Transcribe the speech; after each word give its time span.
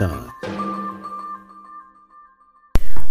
Start. 0.00 0.30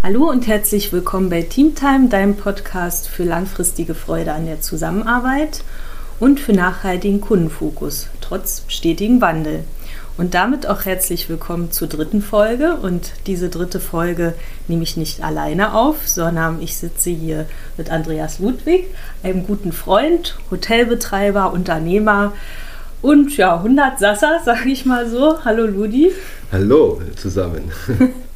Hallo 0.01 0.27
und 0.27 0.47
herzlich 0.47 0.91
willkommen 0.91 1.29
bei 1.29 1.43
Teamtime, 1.43 2.09
deinem 2.09 2.35
Podcast 2.35 3.07
für 3.07 3.23
langfristige 3.23 3.93
Freude 3.93 4.33
an 4.33 4.47
der 4.47 4.61
Zusammenarbeit 4.61 5.63
und 6.19 6.39
für 6.39 6.53
nachhaltigen 6.53 7.21
Kundenfokus, 7.21 8.09
trotz 8.21 8.63
stetigem 8.69 9.21
Wandel. 9.21 9.65
Und 10.17 10.33
damit 10.33 10.65
auch 10.65 10.85
herzlich 10.85 11.29
willkommen 11.29 11.71
zur 11.71 11.87
dritten 11.87 12.23
Folge. 12.23 12.77
Und 12.77 13.13
diese 13.27 13.49
dritte 13.49 13.79
Folge 13.79 14.33
nehme 14.67 14.81
ich 14.81 14.97
nicht 14.97 15.23
alleine 15.23 15.75
auf, 15.75 16.07
sondern 16.07 16.59
ich 16.59 16.75
sitze 16.75 17.11
hier 17.11 17.45
mit 17.77 17.91
Andreas 17.91 18.39
Ludwig, 18.39 18.87
einem 19.21 19.45
guten 19.45 19.73
Freund, 19.73 20.39
Hotelbetreiber, 20.49 21.53
Unternehmer 21.53 22.33
und 23.01 23.35
ja, 23.37 23.57
100 23.57 23.99
Sasser, 23.99 24.41
sage 24.43 24.69
ich 24.69 24.85
mal 24.85 25.09
so. 25.09 25.43
Hallo 25.45 25.65
Ludi. 25.65 26.11
Hallo 26.51 27.01
zusammen. 27.15 27.71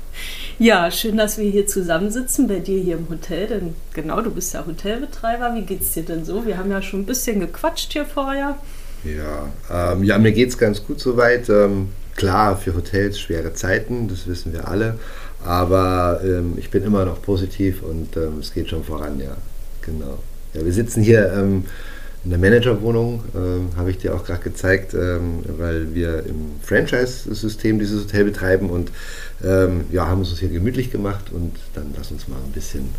Ja, 0.60 0.92
schön, 0.92 1.18
dass 1.18 1.40
wir 1.40 1.50
hier 1.50 1.66
zusammensitzen 1.66 2.48
bei 2.48 2.60
dir 2.60 2.80
hier 2.80 2.98
im 2.98 3.10
Hotel. 3.10 3.48
Denn 3.48 3.76
genau, 3.94 4.22
du 4.22 4.30
bist 4.30 4.54
ja 4.54 4.64
Hotelbetreiber. 4.66 5.56
Wie 5.56 5.64
geht's 5.64 5.92
dir 5.92 6.04
denn 6.04 6.26
so? 6.26 6.46
Wir 6.46 6.58
haben 6.58 6.70
ja 6.70 6.82
schon 6.82 7.02
ein 7.02 7.06
bisschen 7.06 7.40
gequatscht 7.40 7.92
hier 7.92 8.06
vorher. 8.06 8.58
Ja, 9.04 9.94
ähm, 9.94 10.04
ja 10.04 10.18
mir 10.20 10.32
geht 10.32 10.50
es 10.50 10.58
ganz 10.58 10.86
gut 10.86 11.00
soweit. 11.00 11.50
Ähm, 11.50 11.90
klar, 12.16 12.56
für 12.56 12.76
Hotels 12.76 13.20
schwere 13.20 13.54
Zeiten, 13.54 14.08
das 14.08 14.28
wissen 14.28 14.54
wir 14.54 14.68
alle. 14.68 15.00
Aber 15.44 16.22
ähm, 16.24 16.54
ich 16.58 16.70
bin 16.70 16.84
immer 16.84 17.04
noch 17.04 17.22
positiv 17.22 17.82
und 17.82 18.16
ähm, 18.16 18.40
es 18.40 18.54
geht 18.54 18.70
schon 18.70 18.84
voran, 18.84 19.20
ja. 19.20 19.36
Genau. 19.82 20.20
Ja, 20.54 20.64
wir 20.64 20.72
sitzen 20.72 21.02
hier 21.02 21.34
ähm, 21.34 21.66
in 22.24 22.30
der 22.30 22.40
Managerwohnung, 22.40 23.24
ähm, 23.36 23.70
habe 23.76 23.92
ich 23.92 23.98
dir 23.98 24.16
auch 24.16 24.24
gerade 24.24 24.42
gezeigt, 24.42 24.94
weil 24.94 25.94
wir 25.94 26.26
im 26.26 26.52
Franchise-System 26.62 27.80
dieses 27.80 28.06
Hotel 28.06 28.26
betreiben 28.26 28.70
und 28.70 28.92
ja, 29.92 30.08
haben 30.08 30.20
uns 30.20 30.40
hier 30.40 30.48
gemütlich 30.48 30.90
gemacht 30.90 31.26
und 31.34 31.52
dann 31.74 31.94
lass 31.98 32.12
uns 32.12 32.30
mal 32.30 32.38
ein 32.38 32.54
bisschen 32.54 32.90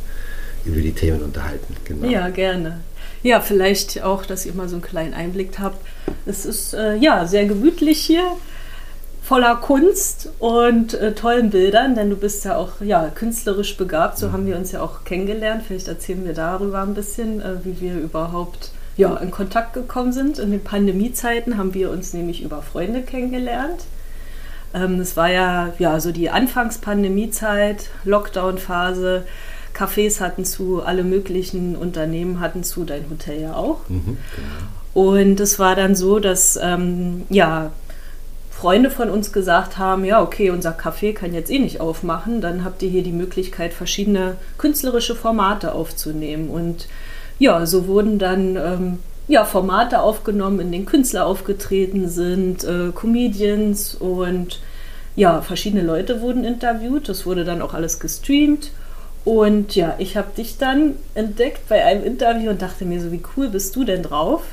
über 0.66 0.80
die 0.80 0.92
Themen 0.92 1.22
unterhalten. 1.22 1.74
Genau. 1.84 2.06
Ja, 2.06 2.28
gerne. 2.28 2.80
Ja, 3.22 3.40
vielleicht 3.40 4.02
auch, 4.02 4.26
dass 4.26 4.44
ihr 4.44 4.52
mal 4.52 4.68
so 4.68 4.76
einen 4.76 4.82
kleinen 4.82 5.14
Einblick 5.14 5.58
habt. 5.58 5.78
Es 6.26 6.44
ist 6.44 6.74
äh, 6.74 6.96
ja 6.96 7.26
sehr 7.26 7.46
gemütlich 7.46 7.98
hier, 8.00 8.24
voller 9.22 9.56
Kunst 9.56 10.28
und 10.38 10.92
äh, 10.92 11.14
tollen 11.14 11.48
Bildern, 11.48 11.94
denn 11.94 12.10
du 12.10 12.16
bist 12.16 12.44
ja 12.44 12.56
auch 12.58 12.82
ja, 12.82 13.08
künstlerisch 13.08 13.78
begabt. 13.78 14.18
So 14.18 14.28
mhm. 14.28 14.32
haben 14.32 14.46
wir 14.46 14.56
uns 14.56 14.72
ja 14.72 14.82
auch 14.82 15.04
kennengelernt. 15.04 15.62
Vielleicht 15.66 15.88
erzählen 15.88 16.26
wir 16.26 16.34
darüber 16.34 16.82
ein 16.82 16.92
bisschen, 16.92 17.40
äh, 17.40 17.64
wie 17.64 17.80
wir 17.80 17.94
überhaupt 17.94 18.72
ja, 18.96 19.16
in 19.16 19.30
Kontakt 19.30 19.72
gekommen 19.72 20.12
sind. 20.12 20.38
In 20.38 20.50
den 20.50 20.62
Pandemiezeiten 20.62 21.58
haben 21.58 21.74
wir 21.74 21.90
uns 21.90 22.12
nämlich 22.12 22.42
über 22.42 22.62
Freunde 22.62 23.02
kennengelernt. 23.02 23.84
Ähm, 24.74 25.00
es 25.00 25.16
war 25.16 25.30
ja, 25.30 25.72
ja 25.78 26.00
so 26.00 26.12
die 26.12 26.30
Anfangspandemiezeit, 26.30 27.90
Lockdown-Phase. 28.04 29.24
Cafés 29.76 30.20
hatten 30.20 30.44
zu, 30.44 30.82
alle 30.82 31.02
möglichen 31.02 31.74
Unternehmen 31.74 32.38
hatten 32.38 32.62
zu, 32.62 32.84
dein 32.84 33.10
Hotel 33.10 33.40
ja 33.40 33.54
auch. 33.54 33.88
Mhm, 33.88 34.18
genau. 34.36 35.08
Und 35.08 35.40
es 35.40 35.58
war 35.58 35.74
dann 35.74 35.96
so, 35.96 36.20
dass 36.20 36.56
ähm, 36.62 37.22
ja, 37.28 37.72
Freunde 38.52 38.90
von 38.90 39.10
uns 39.10 39.32
gesagt 39.32 39.78
haben, 39.78 40.04
ja, 40.04 40.22
okay, 40.22 40.50
unser 40.50 40.70
Café 40.70 41.12
kann 41.12 41.34
jetzt 41.34 41.50
eh 41.50 41.58
nicht 41.58 41.80
aufmachen, 41.80 42.40
dann 42.40 42.64
habt 42.64 42.82
ihr 42.82 42.88
hier 42.88 43.02
die 43.02 43.12
Möglichkeit, 43.12 43.74
verschiedene 43.74 44.36
künstlerische 44.56 45.16
Formate 45.16 45.74
aufzunehmen. 45.74 46.48
Und 46.48 46.86
ja, 47.38 47.66
so 47.66 47.86
wurden 47.86 48.18
dann 48.18 48.56
ähm, 48.56 48.98
ja, 49.28 49.44
Formate 49.44 50.00
aufgenommen, 50.00 50.60
in 50.60 50.72
denen 50.72 50.86
Künstler 50.86 51.26
aufgetreten 51.26 52.08
sind, 52.08 52.64
äh, 52.64 52.90
Comedians 52.94 53.94
und 53.94 54.60
ja, 55.16 55.42
verschiedene 55.42 55.82
Leute 55.82 56.20
wurden 56.20 56.44
interviewt. 56.44 57.08
Das 57.08 57.24
wurde 57.24 57.44
dann 57.44 57.62
auch 57.62 57.74
alles 57.74 58.00
gestreamt. 58.00 58.72
Und 59.24 59.74
ja, 59.74 59.94
ich 59.98 60.16
habe 60.16 60.28
dich 60.36 60.58
dann 60.58 60.96
entdeckt 61.14 61.68
bei 61.68 61.84
einem 61.84 62.04
Interview 62.04 62.50
und 62.50 62.60
dachte 62.60 62.84
mir 62.84 63.00
so, 63.00 63.10
wie 63.10 63.22
cool 63.36 63.48
bist 63.48 63.74
du 63.76 63.84
denn 63.84 64.02
drauf? 64.02 64.42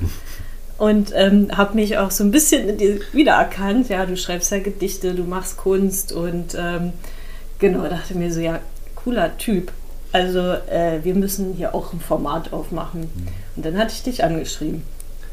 Und 0.77 1.11
ähm, 1.13 1.55
habe 1.55 1.75
mich 1.75 1.99
auch 1.99 2.09
so 2.09 2.23
ein 2.23 2.31
bisschen 2.31 2.67
in 2.67 2.77
dir 2.79 3.01
wiedererkannt. 3.11 3.89
Ja, 3.89 4.07
du 4.07 4.17
schreibst 4.17 4.49
ja 4.49 4.57
Gedichte, 4.57 5.13
du 5.13 5.25
machst 5.25 5.57
Kunst 5.57 6.11
und 6.11 6.57
ähm, 6.57 6.93
genau, 7.59 7.87
dachte 7.87 8.17
mir 8.17 8.33
so, 8.33 8.39
ja, 8.39 8.57
cooler 8.95 9.37
Typ. 9.37 9.71
Also 10.11 10.39
äh, 10.39 10.99
wir 11.03 11.15
müssen 11.15 11.53
hier 11.53 11.73
auch 11.73 11.93
ein 11.93 11.99
Format 11.99 12.51
aufmachen. 12.53 13.01
Mhm. 13.01 13.27
Und 13.55 13.65
dann 13.65 13.77
hatte 13.77 13.93
ich 13.93 14.03
dich 14.03 14.23
angeschrieben. 14.23 14.83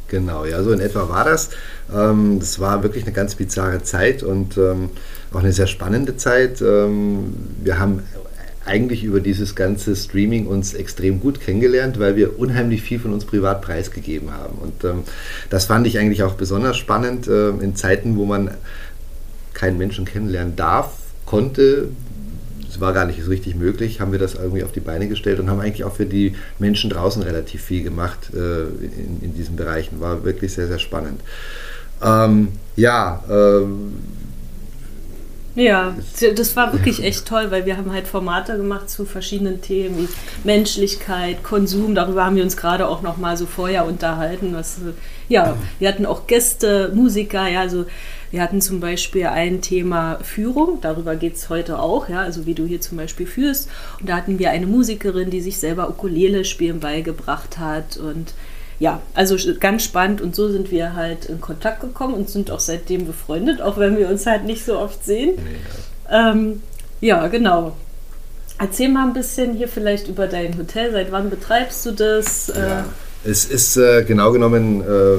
Genau, 0.08 0.44
ja, 0.46 0.62
so 0.62 0.72
in 0.72 0.80
etwa 0.80 1.08
war 1.08 1.24
das. 1.24 1.50
Ähm, 1.94 2.38
das 2.40 2.58
war 2.58 2.82
wirklich 2.82 3.04
eine 3.04 3.12
ganz 3.12 3.34
bizarre 3.34 3.82
Zeit 3.82 4.22
und 4.22 4.56
ähm, 4.56 4.90
auch 5.32 5.40
eine 5.40 5.52
sehr 5.52 5.66
spannende 5.66 6.16
Zeit. 6.16 6.62
Ähm, 6.62 7.34
wir 7.62 7.78
haben 7.78 8.02
eigentlich 8.64 9.02
über 9.04 9.20
dieses 9.20 9.54
ganze 9.54 9.96
Streaming 9.96 10.46
uns 10.46 10.74
extrem 10.74 11.20
gut 11.20 11.40
kennengelernt, 11.40 11.98
weil 11.98 12.16
wir 12.16 12.38
unheimlich 12.38 12.82
viel 12.82 12.98
von 12.98 13.12
uns 13.12 13.24
privat 13.24 13.62
preisgegeben 13.62 14.30
haben. 14.32 14.58
Und 14.58 14.84
ähm, 14.84 15.04
das 15.50 15.66
fand 15.66 15.86
ich 15.86 15.98
eigentlich 15.98 16.22
auch 16.22 16.34
besonders 16.34 16.76
spannend 16.76 17.26
äh, 17.26 17.48
in 17.48 17.76
Zeiten, 17.76 18.16
wo 18.16 18.24
man 18.24 18.50
keinen 19.54 19.78
Menschen 19.78 20.04
kennenlernen 20.04 20.56
darf, 20.56 20.92
konnte. 21.26 21.88
War 22.80 22.92
gar 22.92 23.04
nicht 23.04 23.22
so 23.22 23.30
richtig 23.30 23.54
möglich, 23.54 24.00
haben 24.00 24.12
wir 24.12 24.18
das 24.18 24.34
irgendwie 24.34 24.64
auf 24.64 24.72
die 24.72 24.80
Beine 24.80 25.08
gestellt 25.08 25.40
und 25.40 25.50
haben 25.50 25.60
eigentlich 25.60 25.84
auch 25.84 25.94
für 25.94 26.06
die 26.06 26.34
Menschen 26.58 26.90
draußen 26.90 27.22
relativ 27.22 27.62
viel 27.62 27.82
gemacht 27.82 28.30
äh, 28.34 28.62
in, 28.62 29.20
in 29.22 29.34
diesen 29.34 29.56
Bereichen. 29.56 30.00
War 30.00 30.24
wirklich 30.24 30.52
sehr, 30.52 30.68
sehr 30.68 30.78
spannend. 30.78 31.20
Ähm, 32.02 32.48
ja, 32.76 33.22
ähm, 33.28 33.94
ja, 35.58 35.96
das 36.36 36.54
war 36.54 36.72
wirklich 36.72 37.02
echt 37.02 37.26
toll, 37.26 37.50
weil 37.50 37.66
wir 37.66 37.76
haben 37.76 37.92
halt 37.92 38.06
Formate 38.06 38.56
gemacht 38.56 38.88
zu 38.88 39.04
verschiedenen 39.04 39.60
Themen 39.60 39.98
wie 39.98 40.08
Menschlichkeit, 40.44 41.42
Konsum. 41.42 41.96
Darüber 41.96 42.24
haben 42.24 42.36
wir 42.36 42.44
uns 42.44 42.56
gerade 42.56 42.86
auch 42.86 43.02
noch 43.02 43.16
mal 43.16 43.36
so 43.36 43.44
vorher 43.44 43.84
unterhalten. 43.84 44.54
Was, 44.54 44.78
ja, 45.28 45.56
wir 45.80 45.88
hatten 45.88 46.06
auch 46.06 46.28
Gäste, 46.28 46.92
Musiker, 46.94 47.48
ja, 47.48 47.62
also 47.62 47.86
wir 48.30 48.42
hatten 48.42 48.60
zum 48.60 48.80
Beispiel 48.80 49.26
ein 49.26 49.62
Thema 49.62 50.18
Führung, 50.22 50.80
darüber 50.80 51.16
geht 51.16 51.36
es 51.36 51.48
heute 51.48 51.80
auch, 51.80 52.08
ja, 52.08 52.20
also 52.20 52.46
wie 52.46 52.54
du 52.54 52.66
hier 52.66 52.80
zum 52.80 52.98
Beispiel 52.98 53.26
führst. 53.26 53.70
Und 54.00 54.08
da 54.08 54.16
hatten 54.16 54.38
wir 54.38 54.50
eine 54.50 54.66
Musikerin, 54.66 55.30
die 55.30 55.40
sich 55.40 55.58
selber 55.58 55.88
Ukulele 55.88 56.44
spielen 56.44 56.80
beigebracht 56.80 57.58
hat 57.58 57.96
und 57.96 58.34
ja, 58.80 59.00
also 59.14 59.36
ganz 59.58 59.82
spannend 59.82 60.20
und 60.20 60.36
so 60.36 60.48
sind 60.48 60.70
wir 60.70 60.94
halt 60.94 61.24
in 61.24 61.40
Kontakt 61.40 61.80
gekommen 61.80 62.14
und 62.14 62.30
sind 62.30 62.50
auch 62.50 62.60
seitdem 62.60 63.06
befreundet, 63.06 63.60
auch 63.60 63.76
wenn 63.76 63.96
wir 63.98 64.08
uns 64.08 64.24
halt 64.24 64.44
nicht 64.44 64.64
so 64.64 64.78
oft 64.78 65.04
sehen. 65.04 65.34
Ja, 66.08 66.30
ähm, 66.30 66.62
ja 67.00 67.26
genau. 67.26 67.76
Erzähl 68.60 68.88
mal 68.88 69.06
ein 69.06 69.14
bisschen 69.14 69.54
hier 69.54 69.68
vielleicht 69.68 70.08
über 70.08 70.26
dein 70.26 70.56
Hotel. 70.58 70.92
Seit 70.92 71.10
wann 71.10 71.30
betreibst 71.30 71.86
du 71.86 71.92
das? 71.92 72.52
Ja. 72.54 72.80
Äh, 72.80 72.84
es 73.24 73.44
ist 73.44 73.76
äh, 73.76 74.04
genau 74.04 74.32
genommen, 74.32 74.80
äh, 74.80 75.18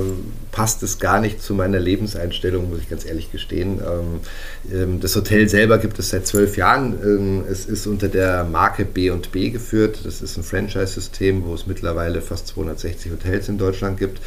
passt 0.51 0.81
es 0.83 0.99
gar 0.99 1.19
nicht 1.19 1.41
zu 1.41 1.53
meiner 1.53 1.79
Lebenseinstellung, 1.79 2.69
muss 2.69 2.79
ich 2.79 2.89
ganz 2.89 3.05
ehrlich 3.05 3.31
gestehen. 3.31 3.79
Ähm, 3.79 4.73
ähm, 4.73 4.99
das 4.99 5.15
Hotel 5.15 5.47
selber 5.47 5.77
gibt 5.77 5.99
es 5.99 6.09
seit 6.09 6.25
zwölf 6.25 6.57
Jahren. 6.57 6.97
Ähm, 7.03 7.43
es 7.49 7.65
ist 7.65 7.87
unter 7.87 8.07
der 8.07 8.45
Marke 8.45 8.85
B&B 8.85 9.49
geführt. 9.51 9.99
Das 10.03 10.21
ist 10.21 10.37
ein 10.37 10.43
Franchise-System, 10.43 11.45
wo 11.45 11.53
es 11.53 11.67
mittlerweile 11.67 12.21
fast 12.21 12.47
260 12.47 13.11
Hotels 13.11 13.49
in 13.49 13.57
Deutschland 13.57 13.99
gibt. 13.99 14.21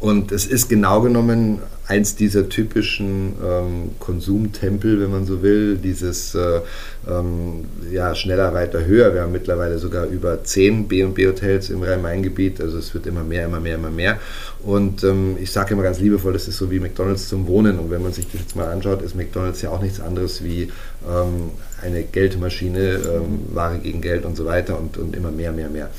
Und 0.00 0.32
es 0.32 0.46
ist 0.46 0.68
genau 0.68 1.00
genommen 1.00 1.60
eins 1.86 2.16
dieser 2.16 2.48
typischen 2.48 3.34
ähm, 3.44 3.90
Konsumtempel, 3.98 5.00
wenn 5.00 5.10
man 5.10 5.26
so 5.26 5.42
will, 5.42 5.76
dieses 5.76 6.34
äh, 6.34 6.60
ähm, 7.06 7.66
ja, 7.90 8.14
schneller, 8.14 8.54
weiter, 8.54 8.86
höher. 8.86 9.12
Wir 9.12 9.22
haben 9.22 9.32
mittlerweile 9.32 9.78
sogar 9.78 10.06
über 10.06 10.42
zehn 10.44 10.88
B&B-Hotels 10.88 11.68
im 11.68 11.82
Rhein-Main-Gebiet, 11.82 12.60
also 12.60 12.78
es 12.78 12.94
wird 12.94 13.06
immer 13.06 13.22
mehr, 13.22 13.44
immer 13.44 13.60
mehr, 13.60 13.74
immer 13.74 13.90
mehr. 13.90 14.18
Und 14.62 15.04
ähm, 15.04 15.36
ich 15.38 15.52
sage 15.52 15.74
immer 15.74 15.82
ganz 15.82 16.00
liebevoll, 16.00 16.32
das 16.32 16.48
ist 16.48 16.56
so 16.56 16.70
wie 16.70 16.80
McDonalds 16.80 17.28
zum 17.28 17.46
Wohnen. 17.46 17.78
Und 17.78 17.90
wenn 17.90 18.02
man 18.02 18.14
sich 18.14 18.30
das 18.30 18.40
jetzt 18.40 18.56
mal 18.56 18.68
anschaut, 18.68 19.02
ist 19.02 19.14
McDonalds 19.14 19.60
ja 19.60 19.68
auch 19.68 19.82
nichts 19.82 20.00
anderes 20.00 20.42
wie 20.42 20.72
ähm, 21.06 21.50
eine 21.82 22.02
Geldmaschine, 22.02 22.94
ähm, 22.94 23.40
Ware 23.52 23.78
gegen 23.78 24.00
Geld 24.00 24.24
und 24.24 24.36
so 24.36 24.46
weiter 24.46 24.78
und, 24.78 24.96
und 24.96 25.14
immer 25.14 25.30
mehr, 25.30 25.52
mehr, 25.52 25.68
mehr. 25.68 25.90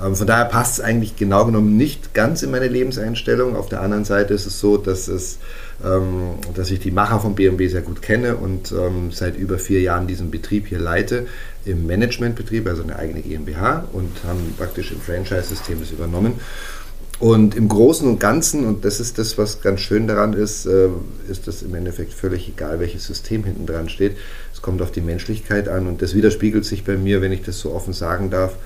Ähm, 0.00 0.14
von 0.14 0.26
daher 0.26 0.44
passt 0.44 0.78
es 0.78 0.84
eigentlich 0.84 1.16
genau 1.16 1.44
genommen 1.46 1.76
nicht 1.76 2.14
ganz 2.14 2.44
in 2.44 2.52
meine 2.52 2.68
Lebenseinstellung. 2.68 3.56
Auf 3.56 3.68
der 3.68 3.80
anderen 3.80 4.04
Seite 4.04 4.34
ist 4.34 4.46
es 4.46 4.60
so, 4.60 4.76
dass 4.76 5.08
es 5.08 5.31
ähm, 5.84 6.34
dass 6.54 6.70
ich 6.70 6.80
die 6.80 6.90
Macher 6.90 7.20
von 7.20 7.34
BMW 7.34 7.68
sehr 7.68 7.82
gut 7.82 8.02
kenne 8.02 8.36
und 8.36 8.72
ähm, 8.72 9.10
seit 9.12 9.36
über 9.36 9.58
vier 9.58 9.80
Jahren 9.80 10.06
diesen 10.06 10.30
Betrieb 10.30 10.66
hier 10.66 10.78
leite, 10.78 11.26
im 11.64 11.86
Managementbetrieb, 11.86 12.66
also 12.66 12.82
eine 12.82 12.96
eigene 12.96 13.22
GmbH 13.22 13.84
und 13.92 14.10
haben 14.26 14.54
praktisch 14.56 14.92
im 14.92 15.00
Franchise-System 15.00 15.80
das 15.80 15.90
übernommen. 15.90 16.34
Und 17.22 17.54
im 17.54 17.68
Großen 17.68 18.08
und 18.08 18.18
Ganzen, 18.18 18.66
und 18.66 18.84
das 18.84 18.98
ist 18.98 19.16
das, 19.16 19.38
was 19.38 19.60
ganz 19.60 19.78
schön 19.78 20.08
daran 20.08 20.32
ist, 20.32 20.66
äh, 20.66 20.88
ist 21.28 21.46
das 21.46 21.62
im 21.62 21.72
Endeffekt 21.74 22.12
völlig 22.12 22.48
egal, 22.48 22.80
welches 22.80 23.04
System 23.04 23.44
hinten 23.44 23.64
dran 23.64 23.88
steht. 23.88 24.16
Es 24.52 24.60
kommt 24.60 24.82
auf 24.82 24.90
die 24.90 25.02
Menschlichkeit 25.02 25.68
an 25.68 25.86
und 25.86 26.02
das 26.02 26.14
widerspiegelt 26.14 26.64
sich 26.64 26.82
bei 26.84 26.96
mir, 26.96 27.20
wenn 27.20 27.30
ich 27.30 27.42
das 27.42 27.60
so 27.60 27.72
offen 27.72 27.92
sagen 27.92 28.30
darf, 28.30 28.56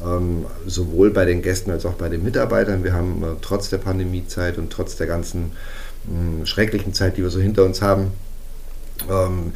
ähm, 0.00 0.46
sowohl 0.64 1.10
bei 1.10 1.24
den 1.24 1.42
Gästen 1.42 1.72
als 1.72 1.86
auch 1.86 1.94
bei 1.94 2.08
den 2.08 2.22
Mitarbeitern. 2.22 2.84
Wir 2.84 2.92
haben 2.92 3.22
äh, 3.24 3.26
trotz 3.40 3.70
der 3.70 3.78
Pandemiezeit 3.78 4.58
und 4.58 4.70
trotz 4.70 4.94
der 4.94 5.08
ganzen 5.08 5.50
schrecklichen 6.44 6.92
Zeit, 6.92 7.16
die 7.16 7.22
wir 7.22 7.30
so 7.30 7.40
hinter 7.40 7.64
uns 7.64 7.82
haben, 7.82 8.12
Ähm, 9.10 9.52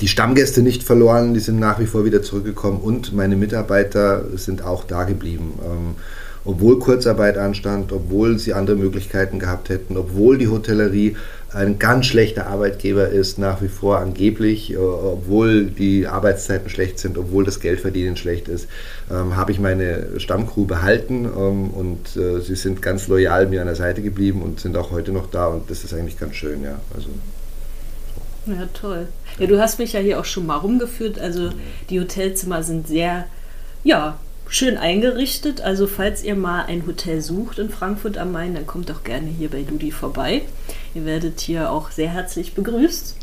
die 0.00 0.08
Stammgäste 0.08 0.62
nicht 0.62 0.84
verloren, 0.84 1.34
die 1.34 1.40
sind 1.40 1.58
nach 1.58 1.80
wie 1.80 1.86
vor 1.86 2.04
wieder 2.04 2.22
zurückgekommen 2.22 2.80
und 2.80 3.12
meine 3.12 3.34
Mitarbeiter 3.34 4.24
sind 4.36 4.62
auch 4.62 4.84
da 4.84 5.04
geblieben. 5.04 5.58
Ähm, 5.64 5.96
obwohl 6.44 6.78
Kurzarbeit 6.78 7.36
anstand, 7.36 7.92
obwohl 7.92 8.38
sie 8.38 8.54
andere 8.54 8.76
Möglichkeiten 8.76 9.38
gehabt 9.38 9.68
hätten, 9.68 9.96
obwohl 9.96 10.38
die 10.38 10.48
Hotellerie 10.48 11.16
ein 11.52 11.78
ganz 11.78 12.06
schlechter 12.06 12.46
Arbeitgeber 12.46 13.08
ist, 13.08 13.38
nach 13.38 13.62
wie 13.62 13.68
vor 13.68 13.98
angeblich, 13.98 14.72
äh, 14.72 14.76
obwohl 14.76 15.66
die 15.66 16.06
Arbeitszeiten 16.06 16.68
schlecht 16.68 16.98
sind, 16.98 17.16
obwohl 17.16 17.44
das 17.44 17.60
Geldverdienen 17.60 18.16
schlecht 18.16 18.48
ist, 18.48 18.68
ähm, 19.10 19.36
habe 19.36 19.52
ich 19.52 19.58
meine 19.58 20.20
Stammcrew 20.20 20.66
behalten 20.66 21.24
ähm, 21.24 21.70
und 21.70 22.16
äh, 22.16 22.40
sie 22.40 22.54
sind 22.54 22.82
ganz 22.82 23.08
loyal 23.08 23.46
mir 23.46 23.62
an 23.62 23.66
der 23.66 23.76
Seite 23.76 24.02
geblieben 24.02 24.42
und 24.42 24.60
sind 24.60 24.76
auch 24.76 24.90
heute 24.90 25.12
noch 25.12 25.30
da 25.30 25.46
und 25.46 25.70
das 25.70 25.84
ist 25.84 25.94
eigentlich 25.94 26.18
ganz 26.18 26.34
schön, 26.34 26.62
ja. 26.62 26.80
Also, 26.94 27.08
ja, 28.46 28.66
toll. 28.72 29.08
Ja, 29.38 29.46
du 29.46 29.58
hast 29.60 29.78
mich 29.78 29.92
ja 29.92 30.00
hier 30.00 30.18
auch 30.18 30.24
schon 30.24 30.46
mal 30.46 30.56
rumgeführt. 30.56 31.18
Also 31.18 31.50
die 31.90 32.00
Hotelzimmer 32.00 32.62
sind 32.62 32.88
sehr, 32.88 33.26
ja, 33.84 34.18
schön 34.48 34.78
eingerichtet. 34.78 35.60
Also 35.60 35.86
falls 35.86 36.22
ihr 36.24 36.34
mal 36.34 36.64
ein 36.64 36.86
Hotel 36.86 37.20
sucht 37.20 37.58
in 37.58 37.70
Frankfurt 37.70 38.18
am 38.18 38.32
Main, 38.32 38.54
dann 38.54 38.66
kommt 38.66 38.90
doch 38.90 39.04
gerne 39.04 39.28
hier 39.28 39.50
bei 39.50 39.64
Ludi 39.68 39.90
vorbei. 39.90 40.42
Ihr 40.94 41.04
werdet 41.04 41.40
hier 41.40 41.70
auch 41.70 41.90
sehr 41.90 42.08
herzlich 42.08 42.54
begrüßt. 42.54 43.16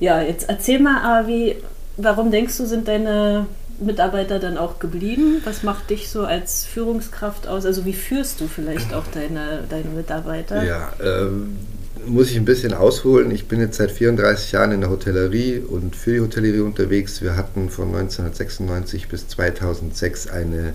Ja, 0.00 0.22
jetzt 0.22 0.48
erzähl 0.48 0.80
mal, 0.80 1.02
Avi, 1.02 1.56
warum 1.96 2.30
denkst 2.30 2.56
du, 2.56 2.66
sind 2.66 2.88
deine 2.88 3.46
Mitarbeiter 3.78 4.38
dann 4.38 4.56
auch 4.56 4.78
geblieben? 4.78 5.42
Was 5.44 5.62
macht 5.62 5.90
dich 5.90 6.10
so 6.10 6.24
als 6.24 6.64
Führungskraft 6.64 7.46
aus? 7.46 7.66
Also 7.66 7.84
wie 7.84 7.92
führst 7.92 8.40
du 8.40 8.48
vielleicht 8.48 8.94
auch 8.94 9.06
deine, 9.12 9.64
deine 9.68 9.90
Mitarbeiter? 9.90 10.62
Ja, 10.64 10.92
ähm, 11.02 11.58
muss 12.06 12.30
ich 12.30 12.36
ein 12.36 12.44
bisschen 12.44 12.72
ausholen. 12.72 13.30
Ich 13.30 13.46
bin 13.46 13.60
jetzt 13.60 13.76
seit 13.76 13.90
34 13.90 14.52
Jahren 14.52 14.72
in 14.72 14.80
der 14.80 14.90
Hotellerie 14.90 15.58
und 15.58 15.96
für 15.96 16.12
die 16.12 16.20
Hotellerie 16.20 16.60
unterwegs. 16.60 17.22
Wir 17.22 17.36
hatten 17.36 17.70
von 17.70 17.88
1996 17.88 19.08
bis 19.08 19.28
2006 19.28 20.28
eine 20.28 20.74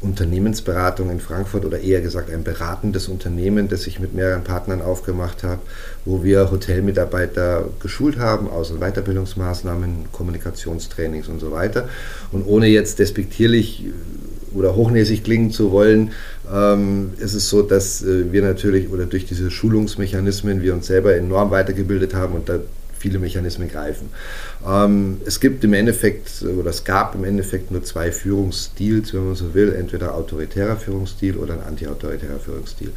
Unternehmensberatung 0.00 1.10
in 1.10 1.18
Frankfurt 1.18 1.64
oder 1.64 1.80
eher 1.80 2.00
gesagt 2.00 2.30
ein 2.30 2.44
beratendes 2.44 3.08
Unternehmen, 3.08 3.68
das 3.68 3.86
ich 3.86 3.98
mit 3.98 4.14
mehreren 4.14 4.44
Partnern 4.44 4.80
aufgemacht 4.80 5.42
habe, 5.42 5.60
wo 6.04 6.22
wir 6.22 6.50
Hotelmitarbeiter 6.50 7.68
geschult 7.80 8.18
haben, 8.18 8.48
Aus- 8.48 8.70
und 8.70 8.78
Weiterbildungsmaßnahmen, 8.78 10.06
Kommunikationstrainings 10.12 11.28
und 11.28 11.40
so 11.40 11.50
weiter. 11.50 11.88
Und 12.30 12.46
ohne 12.46 12.68
jetzt 12.68 13.00
despektierlich 13.00 13.86
oder 14.54 14.74
hochnäsig 14.74 15.24
klingen 15.24 15.50
zu 15.50 15.72
wollen, 15.72 16.12
ähm, 16.52 17.12
ist 17.18 17.34
es 17.34 17.48
so, 17.48 17.62
dass 17.62 18.02
äh, 18.02 18.32
wir 18.32 18.42
natürlich 18.42 18.90
oder 18.90 19.06
durch 19.06 19.26
diese 19.26 19.50
Schulungsmechanismen 19.50 20.62
wir 20.62 20.74
uns 20.74 20.86
selber 20.86 21.16
enorm 21.16 21.50
weitergebildet 21.50 22.14
haben 22.14 22.34
und 22.34 22.48
da 22.48 22.58
viele 22.98 23.18
Mechanismen 23.18 23.68
greifen. 23.68 24.10
Ähm, 24.66 25.20
es 25.24 25.40
gibt 25.40 25.64
im 25.64 25.72
Endeffekt 25.72 26.42
oder 26.42 26.70
es 26.70 26.84
gab 26.84 27.14
im 27.14 27.24
Endeffekt 27.24 27.70
nur 27.70 27.82
zwei 27.84 28.10
Führungsstils, 28.10 29.14
wenn 29.14 29.26
man 29.26 29.34
so 29.34 29.54
will, 29.54 29.72
entweder 29.72 30.14
autoritärer 30.14 30.76
Führungsstil 30.76 31.36
oder 31.36 31.54
ein 31.54 31.62
antiautoritärer 31.62 32.38
Führungsstil. 32.40 32.92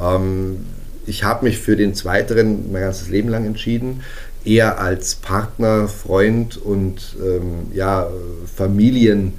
Ähm, 0.00 0.66
ich 1.06 1.22
habe 1.22 1.44
mich 1.44 1.58
für 1.58 1.76
den 1.76 1.94
zweiteren 1.94 2.72
mein 2.72 2.82
ganzes 2.82 3.08
Leben 3.08 3.28
lang 3.28 3.46
entschieden, 3.46 4.02
eher 4.44 4.80
als 4.80 5.14
Partner, 5.16 5.88
Freund 5.88 6.56
und 6.56 7.16
ähm, 7.24 7.72
ja, 7.72 8.08
Familien 8.56 9.34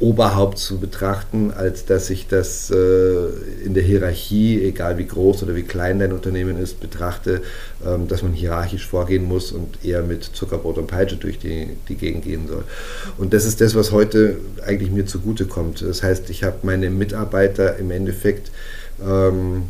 Oberhaupt 0.00 0.58
zu 0.58 0.78
betrachten, 0.78 1.52
als 1.52 1.86
dass 1.86 2.10
ich 2.10 2.26
das 2.26 2.68
äh, 2.70 3.28
in 3.64 3.74
der 3.74 3.82
Hierarchie, 3.84 4.60
egal 4.62 4.98
wie 4.98 5.06
groß 5.06 5.44
oder 5.44 5.54
wie 5.54 5.62
klein 5.62 6.00
dein 6.00 6.12
Unternehmen 6.12 6.58
ist, 6.58 6.80
betrachte, 6.80 7.42
ähm, 7.86 8.08
dass 8.08 8.22
man 8.22 8.32
hierarchisch 8.32 8.86
vorgehen 8.86 9.24
muss 9.24 9.52
und 9.52 9.84
eher 9.84 10.02
mit 10.02 10.24
Zuckerbrot 10.24 10.78
und 10.78 10.88
Peitsche 10.88 11.16
durch 11.16 11.38
die, 11.38 11.68
die 11.88 11.94
Gegend 11.94 12.24
gehen 12.24 12.48
soll. 12.48 12.64
Und 13.18 13.32
das 13.32 13.44
ist 13.44 13.60
das, 13.60 13.76
was 13.76 13.92
heute 13.92 14.38
eigentlich 14.66 14.90
mir 14.90 15.06
zugutekommt. 15.06 15.82
Das 15.82 16.02
heißt, 16.02 16.28
ich 16.28 16.42
habe 16.42 16.56
meine 16.62 16.90
Mitarbeiter 16.90 17.76
im 17.76 17.92
Endeffekt 17.92 18.50
ähm, 19.00 19.64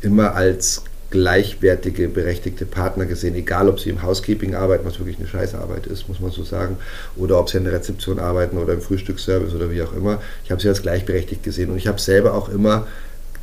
immer 0.00 0.34
als 0.34 0.84
gleichwertige, 1.16 2.08
berechtigte 2.08 2.66
Partner 2.66 3.06
gesehen, 3.06 3.34
egal 3.34 3.70
ob 3.70 3.80
sie 3.80 3.88
im 3.88 4.02
Housekeeping 4.02 4.54
arbeiten, 4.54 4.84
was 4.84 4.98
wirklich 4.98 5.18
eine 5.18 5.26
Scheißarbeit 5.26 5.86
ist, 5.86 6.08
muss 6.08 6.20
man 6.20 6.30
so 6.30 6.44
sagen, 6.44 6.76
oder 7.16 7.40
ob 7.40 7.48
sie 7.48 7.56
an 7.56 7.64
der 7.64 7.72
Rezeption 7.72 8.18
arbeiten 8.18 8.58
oder 8.58 8.74
im 8.74 8.82
Frühstücksservice 8.82 9.54
oder 9.54 9.70
wie 9.70 9.80
auch 9.80 9.94
immer. 9.94 10.20
Ich 10.44 10.50
habe 10.50 10.60
sie 10.60 10.68
als 10.68 10.82
gleichberechtigt 10.82 11.42
gesehen 11.42 11.70
und 11.70 11.78
ich 11.78 11.86
habe 11.86 11.98
selber 11.98 12.34
auch 12.34 12.50
immer 12.50 12.86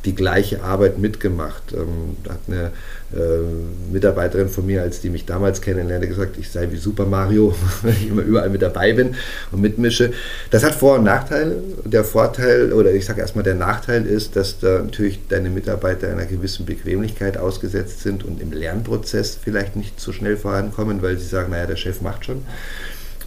die 0.04 0.14
gleiche 0.14 0.62
Arbeit 0.62 0.98
mitgemacht. 0.98 1.72
Ähm, 1.72 2.16
hat 2.28 2.40
eine 2.46 2.70
äh, 3.14 3.92
Mitarbeiterin 3.92 4.48
von 4.48 4.66
mir, 4.66 4.82
als 4.82 5.00
die 5.00 5.10
mich 5.10 5.24
damals 5.24 5.60
kennenlernte, 5.60 6.08
gesagt, 6.08 6.36
ich 6.38 6.50
sei 6.50 6.70
wie 6.70 6.76
Super 6.76 7.06
Mario, 7.06 7.54
wenn 7.82 7.92
ich 7.92 8.08
immer 8.08 8.22
überall 8.22 8.50
mit 8.50 8.62
dabei 8.62 8.92
bin 8.92 9.14
und 9.52 9.60
mitmische. 9.60 10.12
Das 10.50 10.64
hat 10.64 10.74
Vor- 10.74 10.96
und 10.98 11.04
Nachteile. 11.04 11.56
Der 11.84 12.04
Vorteil, 12.04 12.72
oder 12.72 12.92
ich 12.92 13.04
sage 13.06 13.20
erstmal, 13.20 13.44
der 13.44 13.54
Nachteil 13.54 14.06
ist, 14.06 14.36
dass 14.36 14.58
da 14.58 14.80
natürlich 14.80 15.20
deine 15.28 15.50
Mitarbeiter 15.50 16.08
einer 16.08 16.26
gewissen 16.26 16.66
Bequemlichkeit 16.66 17.38
ausgesetzt 17.38 18.00
sind 18.00 18.24
und 18.24 18.40
im 18.40 18.52
Lernprozess 18.52 19.38
vielleicht 19.42 19.76
nicht 19.76 20.00
so 20.00 20.12
schnell 20.12 20.36
vorankommen, 20.36 21.02
weil 21.02 21.18
sie 21.18 21.26
sagen, 21.26 21.50
naja, 21.50 21.66
der 21.66 21.76
Chef 21.76 22.00
macht 22.00 22.26
schon. 22.26 22.42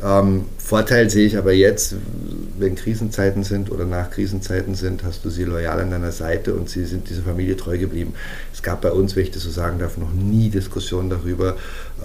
Ähm, 0.03 0.45
Vorteil 0.57 1.09
sehe 1.09 1.25
ich 1.25 1.37
aber 1.37 1.53
jetzt, 1.53 1.95
wenn 2.59 2.75
Krisenzeiten 2.75 3.43
sind 3.43 3.71
oder 3.71 3.85
nach 3.85 4.11
Krisenzeiten 4.11 4.75
sind, 4.75 5.03
hast 5.03 5.23
du 5.23 5.29
sie 5.29 5.43
loyal 5.43 5.79
an 5.79 5.91
deiner 5.91 6.11
Seite 6.11 6.53
und 6.53 6.69
sie 6.69 6.85
sind 6.85 7.09
dieser 7.09 7.23
Familie 7.23 7.55
treu 7.55 7.77
geblieben. 7.77 8.13
Es 8.53 8.61
gab 8.61 8.81
bei 8.81 8.91
uns, 8.91 9.15
wenn 9.15 9.23
ich 9.23 9.31
das 9.31 9.43
so 9.43 9.49
sagen 9.49 9.79
darf, 9.79 9.97
noch 9.97 10.11
nie 10.11 10.49
Diskussionen 10.49 11.09
darüber, 11.09 11.55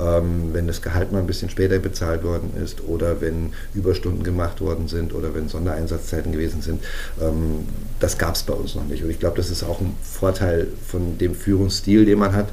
ähm, 0.00 0.50
wenn 0.52 0.66
das 0.66 0.80
Gehalt 0.80 1.12
mal 1.12 1.18
ein 1.18 1.26
bisschen 1.26 1.50
später 1.50 1.78
bezahlt 1.80 2.22
worden 2.22 2.52
ist 2.62 2.82
oder 2.86 3.20
wenn 3.20 3.52
Überstunden 3.74 4.22
gemacht 4.22 4.60
worden 4.60 4.88
sind 4.88 5.14
oder 5.14 5.34
wenn 5.34 5.48
Sondereinsatzzeiten 5.48 6.32
gewesen 6.32 6.62
sind. 6.62 6.82
Ähm, 7.20 7.66
das 8.00 8.16
gab 8.16 8.36
es 8.36 8.42
bei 8.42 8.54
uns 8.54 8.74
noch 8.74 8.86
nicht. 8.86 9.02
Und 9.02 9.10
ich 9.10 9.18
glaube, 9.18 9.36
das 9.36 9.50
ist 9.50 9.64
auch 9.64 9.80
ein 9.80 9.94
Vorteil 10.02 10.68
von 10.86 11.18
dem 11.18 11.34
Führungsstil, 11.34 12.04
den 12.04 12.18
man 12.18 12.34
hat. 12.34 12.48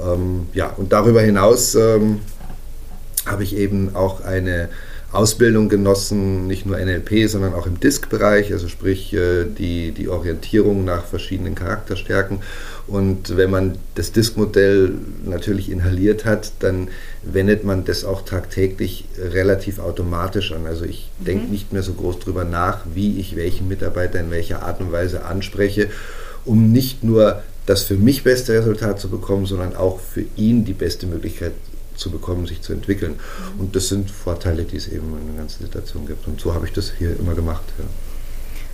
Ähm, 0.00 0.46
ja, 0.54 0.68
und 0.76 0.92
darüber 0.92 1.20
hinaus 1.20 1.74
ähm, 1.74 2.20
habe 3.30 3.44
ich 3.44 3.56
eben 3.56 3.94
auch 3.94 4.22
eine 4.22 4.68
Ausbildung 5.12 5.68
genossen, 5.68 6.46
nicht 6.46 6.66
nur 6.66 6.78
NLP, 6.78 7.28
sondern 7.28 7.54
auch 7.54 7.66
im 7.66 7.80
Disk-Bereich, 7.80 8.52
also 8.52 8.68
sprich 8.68 9.12
äh, 9.12 9.44
die, 9.44 9.90
die 9.90 10.08
Orientierung 10.08 10.84
nach 10.84 11.04
verschiedenen 11.04 11.56
Charakterstärken. 11.56 12.38
Und 12.86 13.36
wenn 13.36 13.50
man 13.50 13.78
das 13.96 14.12
Disk-Modell 14.12 14.92
natürlich 15.24 15.68
inhaliert 15.70 16.24
hat, 16.24 16.52
dann 16.60 16.88
wendet 17.24 17.64
man 17.64 17.84
das 17.84 18.04
auch 18.04 18.24
tagtäglich 18.24 19.04
relativ 19.18 19.80
automatisch 19.80 20.52
an. 20.52 20.66
Also 20.66 20.84
ich 20.84 21.10
mhm. 21.18 21.24
denke 21.24 21.50
nicht 21.50 21.72
mehr 21.72 21.82
so 21.82 21.94
groß 21.94 22.20
drüber 22.20 22.44
nach, 22.44 22.82
wie 22.94 23.18
ich 23.18 23.34
welchen 23.34 23.66
Mitarbeiter 23.66 24.20
in 24.20 24.30
welcher 24.30 24.62
Art 24.62 24.80
und 24.80 24.92
Weise 24.92 25.24
anspreche, 25.24 25.88
um 26.44 26.70
nicht 26.70 27.02
nur 27.02 27.42
das 27.66 27.82
für 27.82 27.96
mich 27.96 28.22
beste 28.22 28.52
Resultat 28.52 29.00
zu 29.00 29.08
bekommen, 29.08 29.46
sondern 29.46 29.74
auch 29.74 29.98
für 29.98 30.24
ihn 30.36 30.64
die 30.64 30.72
beste 30.72 31.06
Möglichkeit 31.06 31.52
zu 32.00 32.10
bekommen, 32.10 32.46
sich 32.46 32.62
zu 32.62 32.72
entwickeln. 32.72 33.12
Mhm. 33.54 33.60
Und 33.60 33.76
das 33.76 33.88
sind 33.88 34.10
Vorteile, 34.10 34.64
die 34.64 34.76
es 34.76 34.88
eben 34.88 35.16
in 35.20 35.26
der 35.28 35.36
ganzen 35.36 35.62
Situation 35.64 36.06
gibt. 36.06 36.26
Und 36.26 36.40
so 36.40 36.54
habe 36.54 36.66
ich 36.66 36.72
das 36.72 36.92
hier 36.98 37.18
immer 37.18 37.34
gemacht. 37.34 37.64
Ja. 37.78 37.84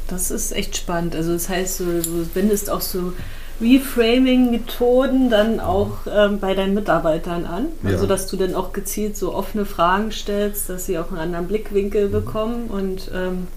Das 0.09 0.31
ist 0.31 0.53
echt 0.53 0.77
spannend. 0.77 1.17
Also 1.17 1.33
das 1.33 1.49
heißt, 1.49 1.81
du, 1.81 2.27
wendest 2.35 2.71
auch 2.71 2.81
so 2.81 3.13
Reframing-Methoden 3.61 5.31
dann 5.31 5.61
auch 5.61 5.99
ähm, 6.11 6.39
bei 6.39 6.55
deinen 6.55 6.75
Mitarbeitern 6.75 7.45
an. 7.45 7.67
Also 7.85 8.05
ja. 8.05 8.07
dass 8.07 8.27
du 8.27 8.37
dann 8.37 8.55
auch 8.55 8.73
gezielt 8.73 9.17
so 9.17 9.35
offene 9.35 9.65
Fragen 9.65 10.13
stellst, 10.13 10.69
dass 10.69 10.87
sie 10.87 10.99
auch 10.99 11.11
einen 11.11 11.19
anderen 11.19 11.49
Blickwinkel 11.49 12.09
mhm. 12.09 12.13
bekommen 12.13 12.67
und 12.69 13.11
ähm, 13.15 13.49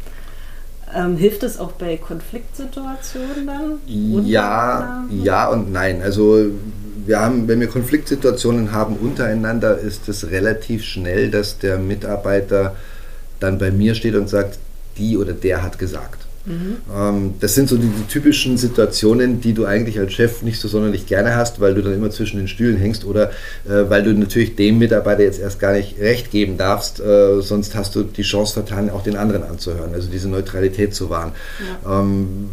ähm, 0.95 1.17
hilft 1.17 1.43
es 1.43 1.59
auch 1.59 1.73
bei 1.73 1.97
Konfliktsituationen 1.97 3.45
dann? 3.45 3.79
Ja, 4.25 5.05
ja 5.11 5.47
und 5.49 5.71
nein. 5.71 6.01
Also 6.01 6.45
wir 7.05 7.19
haben, 7.19 7.47
wenn 7.47 7.59
wir 7.59 7.67
Konfliktsituationen 7.67 8.71
haben 8.71 8.95
untereinander, 8.95 9.77
ist 9.77 10.09
es 10.09 10.31
relativ 10.31 10.83
schnell, 10.83 11.29
dass 11.29 11.59
der 11.59 11.77
Mitarbeiter 11.77 12.75
dann 13.39 13.57
bei 13.57 13.71
mir 13.71 13.95
steht 13.95 14.15
und 14.15 14.29
sagt, 14.29 14.59
die 14.97 15.17
oder 15.17 15.33
der 15.33 15.63
hat 15.63 15.79
gesagt. 15.79 16.25
Mhm. 16.45 16.77
Ähm, 16.93 17.33
das 17.39 17.55
sind 17.55 17.69
so 17.69 17.77
die, 17.77 17.87
die, 17.87 18.07
typischen 18.07 18.57
Situationen, 18.57 19.41
die 19.41 19.53
du 19.53 19.65
eigentlich 19.65 19.99
als 19.99 20.13
Chef 20.13 20.41
nicht 20.41 20.59
so 20.59 20.67
sonderlich 20.67 21.05
gerne 21.05 21.35
hast, 21.35 21.59
weil 21.59 21.75
du 21.75 21.81
dann 21.81 21.93
immer 21.93 22.09
zwischen 22.11 22.37
den 22.37 22.47
Stühlen 22.47 22.77
hängst 22.77 23.05
oder 23.05 23.29
äh, 23.65 23.89
weil 23.89 24.03
du 24.03 24.13
natürlich 24.13 24.55
dem 24.55 24.79
Mitarbeiter 24.79 25.23
jetzt 25.23 25.39
erst 25.39 25.59
gar 25.59 25.73
nicht 25.73 25.99
recht 25.99 26.31
geben 26.31 26.57
darfst, 26.57 26.99
äh, 26.99 27.41
sonst 27.41 27.75
hast 27.75 27.95
du 27.95 28.03
die 28.03 28.23
Chance 28.23 28.53
vertan, 28.53 28.89
auch 28.89 29.03
den 29.03 29.17
anderen 29.17 29.43
anzuhören, 29.43 29.93
also 29.93 30.09
diese 30.09 30.29
Neutralität 30.29 30.95
zu 30.95 31.09
wahren. 31.09 31.33
Ja. 31.83 31.99
Ähm, 32.01 32.49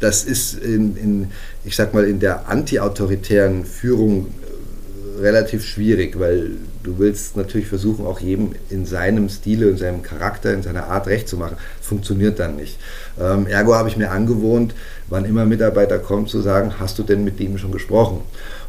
das 0.00 0.24
ist 0.24 0.54
in, 0.54 0.96
in, 0.96 1.30
ich 1.64 1.76
sag 1.76 1.94
mal, 1.94 2.04
in 2.04 2.20
der 2.20 2.48
antiautoritären 2.48 3.64
Führung 3.64 4.26
äh, 4.26 5.20
relativ 5.20 5.64
schwierig, 5.64 6.18
weil 6.18 6.52
du 6.82 6.98
willst 6.98 7.36
natürlich 7.36 7.66
versuchen, 7.66 8.06
auch 8.06 8.20
jedem 8.20 8.52
in 8.70 8.86
seinem 8.86 9.28
Stile, 9.28 9.68
in 9.68 9.76
seinem 9.76 10.02
Charakter, 10.02 10.54
in 10.54 10.62
seiner 10.62 10.84
Art 10.84 11.06
recht 11.06 11.28
zu 11.28 11.36
machen. 11.36 11.56
Funktioniert 11.80 12.38
dann 12.38 12.56
nicht. 12.56 12.78
Ähm, 13.20 13.46
ergo 13.46 13.74
habe 13.74 13.88
ich 13.88 13.96
mir 13.96 14.10
angewohnt, 14.10 14.74
wann 15.08 15.24
immer 15.24 15.44
Mitarbeiter 15.44 15.98
kommt, 15.98 16.30
zu 16.30 16.40
sagen, 16.40 16.74
hast 16.78 16.98
du 16.98 17.02
denn 17.02 17.24
mit 17.24 17.40
dem 17.40 17.58
schon 17.58 17.72
gesprochen? 17.72 18.22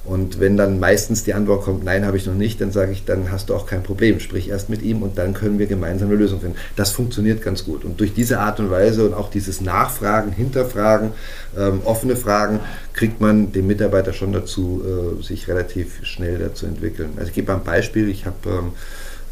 Und 0.06 0.40
wenn 0.40 0.58
dann 0.58 0.80
meistens 0.80 1.24
die 1.24 1.34
Antwort 1.34 1.64
kommt, 1.64 1.84
nein, 1.84 2.06
habe 2.06 2.18
ich 2.18 2.26
noch 2.26 2.34
nicht, 2.34 2.62
dann 2.62 2.72
sage 2.72 2.92
ich, 2.92 3.06
dann 3.06 3.32
hast 3.32 3.50
du 3.50 3.56
auch 3.56 3.66
kein 3.66 3.84
Problem. 3.84 4.20
Sprich 4.20 4.50
erst 4.50 4.70
mit 4.70 4.82
ihm 4.82 5.04
und 5.04 5.18
dann 5.18 5.34
können 5.34 5.60
wir 5.60 5.68
gemeinsam 5.68 6.10
eine 6.10 6.18
Lösung 6.18 6.40
finden. 6.40 6.58
Das 6.76 6.92
funktioniert 6.92 7.42
ganz 7.42 7.66
gut. 7.66 7.84
Und 7.86 8.00
durch 8.00 8.14
diese 8.14 8.40
Art 8.40 8.60
und 8.60 8.72
Weise 8.72 9.06
und 9.06 9.14
auch 9.14 9.30
dieses 9.30 9.62
Nachfragen, 9.62 10.32
Hinterfragen, 10.32 11.12
ähm, 11.58 11.82
offene 11.84 12.16
Fragen, 12.16 12.60
kriegt 12.94 13.22
man 13.22 13.52
den 13.52 13.68
Mitarbeiter 13.68 14.14
schon 14.14 14.32
dazu, 14.34 14.82
äh, 14.84 15.24
sich 15.24 15.48
relativ 15.48 16.00
schnell 16.04 16.40
dazu 16.40 16.66
entwickeln. 16.66 17.12
Also 17.18 17.30
ich 17.30 17.36
gebe 17.36 17.54
ein 17.54 17.64
Beispiel. 17.64 18.10
Ich 18.10 18.26
habe 18.26 18.38
ähm, 18.48 18.72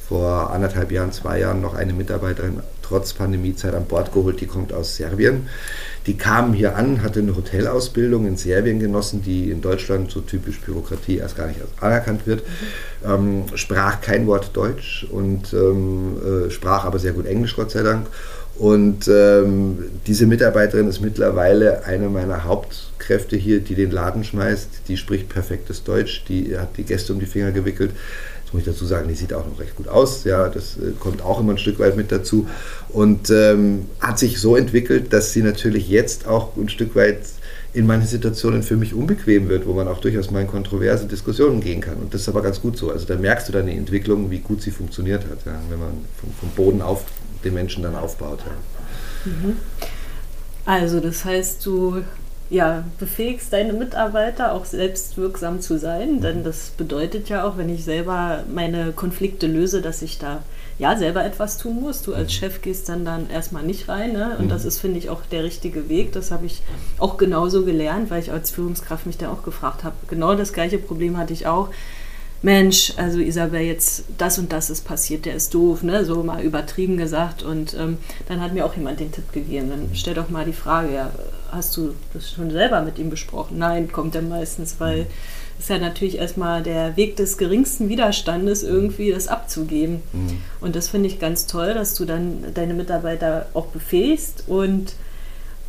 vor 0.08 0.52
anderthalb 0.52 0.92
Jahren, 0.92 1.12
zwei 1.12 1.40
Jahren 1.40 1.62
noch 1.62 1.74
eine 1.74 1.94
Mitarbeiterin 1.94 2.62
trotz 2.88 3.14
Pandemiezeit 3.14 3.74
an 3.74 3.86
Bord 3.86 4.14
geholt, 4.14 4.40
die 4.40 4.48
kommt 4.48 4.74
aus 4.74 4.96
Serbien. 4.96 5.48
Die 6.08 6.16
kam 6.16 6.54
hier 6.54 6.78
an, 6.78 7.04
hatte 7.04 7.20
eine 7.20 7.36
Hotelausbildung 7.36 8.26
in 8.26 8.38
Serbien 8.38 8.80
genossen, 8.80 9.22
die 9.22 9.52
in 9.52 9.62
Deutschland 9.62 10.10
so 10.10 10.22
typisch 10.22 10.62
Bürokratie 10.62 11.18
erst 11.18 11.36
gar 11.36 11.48
nicht 11.48 11.60
anerkannt 11.82 12.26
wird, 12.26 12.44
ähm, 13.06 13.44
sprach 13.56 14.00
kein 14.00 14.26
Wort 14.26 14.52
Deutsch 14.54 15.06
und 15.12 15.54
ähm, 15.54 16.18
äh, 16.48 16.50
sprach 16.50 16.86
aber 16.86 16.98
sehr 16.98 17.12
gut 17.12 17.26
Englisch, 17.26 17.56
Gott 17.58 17.72
sei 17.72 17.84
Dank. 17.84 18.08
Und 18.58 19.08
ähm, 19.08 19.78
diese 20.08 20.26
Mitarbeiterin 20.26 20.88
ist 20.88 21.00
mittlerweile 21.00 21.86
eine 21.86 22.10
meiner 22.10 22.46
Hauptkräfte 22.46 23.36
hier, 23.36 23.60
die 23.60 23.76
den 23.76 23.92
Laden 23.92 24.24
schmeißt. 24.24 24.70
Die 24.88 24.98
spricht 24.98 25.30
perfektes 25.30 25.84
Deutsch, 25.84 26.24
die 26.28 26.58
hat 26.58 26.78
die 26.78 26.84
Gäste 26.84 27.14
um 27.14 27.20
die 27.20 27.28
Finger 27.28 27.52
gewickelt. 27.52 27.92
Das 28.48 28.54
muss 28.54 28.62
ich 28.62 28.68
dazu 28.68 28.86
sagen, 28.86 29.10
die 29.10 29.14
sieht 29.14 29.34
auch 29.34 29.46
noch 29.46 29.60
recht 29.60 29.76
gut 29.76 29.90
aus. 29.90 30.24
Ja, 30.24 30.48
das 30.48 30.78
äh, 30.78 30.94
kommt 30.98 31.22
auch 31.22 31.42
immer 31.42 31.52
ein 31.52 31.58
Stück 31.58 31.80
weit 31.80 31.98
mit 31.98 32.14
dazu. 32.14 32.48
Und 32.88 33.30
ähm, 33.30 33.88
hat 34.00 34.18
sich 34.20 34.40
so 34.40 34.56
entwickelt, 34.56 35.12
dass 35.12 35.34
sie 35.34 35.44
natürlich 35.44 35.90
jetzt 35.90 36.28
auch 36.28 36.56
ein 36.56 36.70
Stück 36.70 36.96
weit 36.96 37.20
in 37.74 37.86
manchen 37.86 38.08
Situationen 38.08 38.64
für 38.64 38.78
mich 38.78 38.94
unbequem 38.94 39.50
wird, 39.50 39.68
wo 39.68 39.74
man 39.74 39.90
auch 39.90 40.00
durchaus 40.00 40.32
mal 40.32 40.40
in 40.40 40.48
kontroverse 40.48 41.08
Diskussionen 41.08 41.60
gehen 41.60 41.82
kann. 41.82 41.98
Und 41.98 42.14
das 42.14 42.22
ist 42.22 42.30
aber 42.30 42.42
ganz 42.42 42.62
gut 42.62 42.78
so. 42.78 42.90
Also 42.90 43.06
da 43.06 43.18
merkst 43.18 43.50
du 43.50 43.52
dann 43.52 43.68
die 43.68 43.76
Entwicklung, 43.76 44.32
wie 44.32 44.40
gut 44.40 44.62
sie 44.62 44.72
funktioniert 44.72 45.24
hat, 45.30 45.46
ja, 45.46 45.60
wenn 45.70 45.80
man 45.80 45.92
vom, 46.22 46.32
vom, 46.40 46.50
Boden 46.52 46.82
auf 46.82 47.04
den 47.44 47.54
Menschen 47.54 47.84
dann 47.84 47.98
aufbaut. 47.98 48.40
Ja. 48.46 49.32
Mhm. 49.32 49.58
Also 50.64 51.02
das 51.02 51.26
heißt, 51.26 51.66
du 51.66 52.02
ja, 52.50 52.86
befähigst 52.98 53.52
deine 53.52 53.74
Mitarbeiter 53.74 54.54
auch 54.54 54.66
selbstwirksam 54.66 55.60
zu 55.60 55.78
sein, 55.78 56.22
denn 56.22 56.44
das 56.44 56.70
bedeutet 56.70 57.28
ja 57.30 57.46
auch, 57.46 57.58
wenn 57.58 57.70
ich 57.70 57.84
selber 57.84 58.44
meine 58.54 58.94
Konflikte 58.94 59.48
löse, 59.48 59.82
dass 59.82 60.02
ich 60.02 60.18
da 60.18 60.44
ja 60.80 60.96
selber 60.96 61.26
etwas 61.26 61.58
tun 61.58 61.82
muss. 61.82 62.04
Du 62.04 62.14
als 62.14 62.28
mhm. 62.28 62.38
Chef 62.38 62.62
gehst 62.62 62.88
dann 62.88 63.04
dann 63.04 63.30
erstmal 63.30 63.64
nicht 63.64 63.90
rein 63.90 64.14
ne? 64.14 64.38
und 64.38 64.46
mhm. 64.46 64.50
das 64.50 64.64
ist, 64.64 64.80
finde 64.80 65.00
ich, 65.00 65.10
auch 65.10 65.22
der 65.32 65.44
richtige 65.44 65.90
Weg. 65.90 66.14
Das 66.14 66.32
habe 66.32 66.46
ich 66.46 66.62
auch 67.00 67.18
genauso 67.18 67.66
gelernt, 67.66 68.10
weil 68.10 68.22
ich 68.22 68.32
als 68.32 68.52
Führungskraft 68.52 69.06
mich 69.06 69.18
da 69.18 69.32
auch 69.32 69.44
gefragt 69.44 69.84
habe. 69.84 69.96
Genau 70.08 70.36
das 70.36 70.54
gleiche 70.54 70.78
Problem 70.78 71.18
hatte 71.18 71.34
ich 71.34 71.48
auch. 71.48 71.70
Mensch, 72.44 72.94
also 72.98 73.18
Isabel, 73.20 73.62
jetzt 73.62 74.06
das 74.20 74.38
und 74.38 74.54
das 74.54 74.70
ist 74.70 74.86
passiert, 74.86 75.26
der 75.26 75.34
ist 75.34 75.56
doof, 75.56 75.82
ne? 75.82 76.06
so 76.06 76.24
mal 76.24 76.44
übertrieben 76.44 76.96
gesagt. 76.96 77.42
Und 77.42 77.74
ähm, 77.74 77.98
dann 78.28 78.42
hat 78.42 78.54
mir 78.54 78.64
auch 78.64 78.76
jemand 78.76 79.00
den 79.00 79.12
Tipp 79.12 79.34
gegeben, 79.34 79.70
dann 79.72 79.90
stell 79.94 80.14
doch 80.14 80.30
mal 80.30 80.46
die 80.46 80.54
Frage, 80.54 80.94
ja, 80.94 81.12
hast 81.52 81.76
du 81.78 81.94
das 82.14 82.32
schon 82.32 82.52
selber 82.52 82.82
mit 82.82 83.00
ihm 83.00 83.10
besprochen? 83.10 83.58
Nein, 83.58 83.92
kommt 83.92 84.16
er 84.16 84.22
meistens, 84.22 84.76
weil 84.80 85.08
es 85.58 85.66
ist 85.66 85.70
ja 85.70 85.80
natürlich 85.80 86.18
erstmal 86.18 86.62
der 86.62 86.96
Weg 86.98 87.16
des 87.16 87.38
geringsten 87.38 87.90
Widerstandes, 87.90 88.64
irgendwie 88.64 89.12
das 89.12 89.28
abzugeben. 89.28 90.02
Mhm. 90.14 90.38
Und 90.62 90.76
das 90.76 90.90
finde 90.90 91.08
ich 91.08 91.20
ganz 91.20 91.48
toll, 91.48 91.74
dass 91.74 91.96
du 91.96 92.06
dann 92.06 92.54
deine 92.54 92.74
Mitarbeiter 92.74 93.48
auch 93.54 93.68
befähigst 93.68 94.44
und 94.48 94.94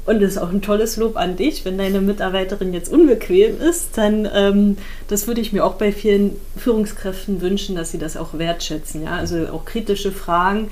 und 0.05 0.23
das 0.23 0.33
ist 0.33 0.39
auch 0.39 0.49
ein 0.49 0.63
tolles 0.63 0.97
Lob 0.97 1.19
an 1.19 1.37
dich. 1.37 1.67
Wenn 1.67 1.77
deine 1.77 2.01
Mitarbeiterin 2.01 2.73
jetzt 2.73 2.91
unbequem 2.91 3.61
ist, 3.61 3.99
dann 3.99 4.27
ähm, 4.35 4.79
das 5.07 5.27
würde 5.27 5.43
ich 5.43 5.53
mir 5.53 5.63
auch 5.63 5.75
bei 5.75 5.93
vielen 5.93 6.35
Führungskräften 6.57 7.43
wünschen, 7.43 7.77
dass 7.77 7.91
sie 7.91 7.99
das 7.99 8.17
auch 8.17 8.39
wertschätzen. 8.39 9.03
Ja? 9.03 9.17
Also 9.17 9.49
auch 9.49 9.67
kritische 9.67 10.11
Fragen 10.11 10.71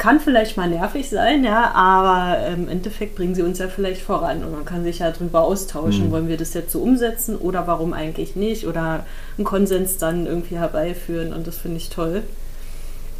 kann 0.00 0.18
vielleicht 0.18 0.56
mal 0.56 0.66
nervig 0.66 1.10
sein, 1.10 1.44
ja, 1.44 1.72
aber 1.72 2.46
im 2.46 2.70
Endeffekt 2.70 3.16
bringen 3.16 3.34
sie 3.34 3.42
uns 3.42 3.58
ja 3.58 3.68
vielleicht 3.68 4.00
voran 4.00 4.42
und 4.42 4.50
man 4.50 4.64
kann 4.64 4.82
sich 4.82 5.00
ja 5.00 5.10
darüber 5.10 5.42
austauschen, 5.42 6.06
mhm. 6.06 6.10
wollen 6.10 6.28
wir 6.28 6.38
das 6.38 6.54
jetzt 6.54 6.72
so 6.72 6.80
umsetzen 6.80 7.36
oder 7.36 7.66
warum 7.66 7.92
eigentlich 7.92 8.34
nicht 8.34 8.66
oder 8.66 9.04
einen 9.36 9.44
Konsens 9.44 9.98
dann 9.98 10.24
irgendwie 10.24 10.56
herbeiführen 10.56 11.34
und 11.34 11.46
das 11.46 11.58
finde 11.58 11.76
ich 11.76 11.90
toll. 11.90 12.22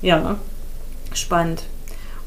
Ja, 0.00 0.38
spannend. 1.12 1.64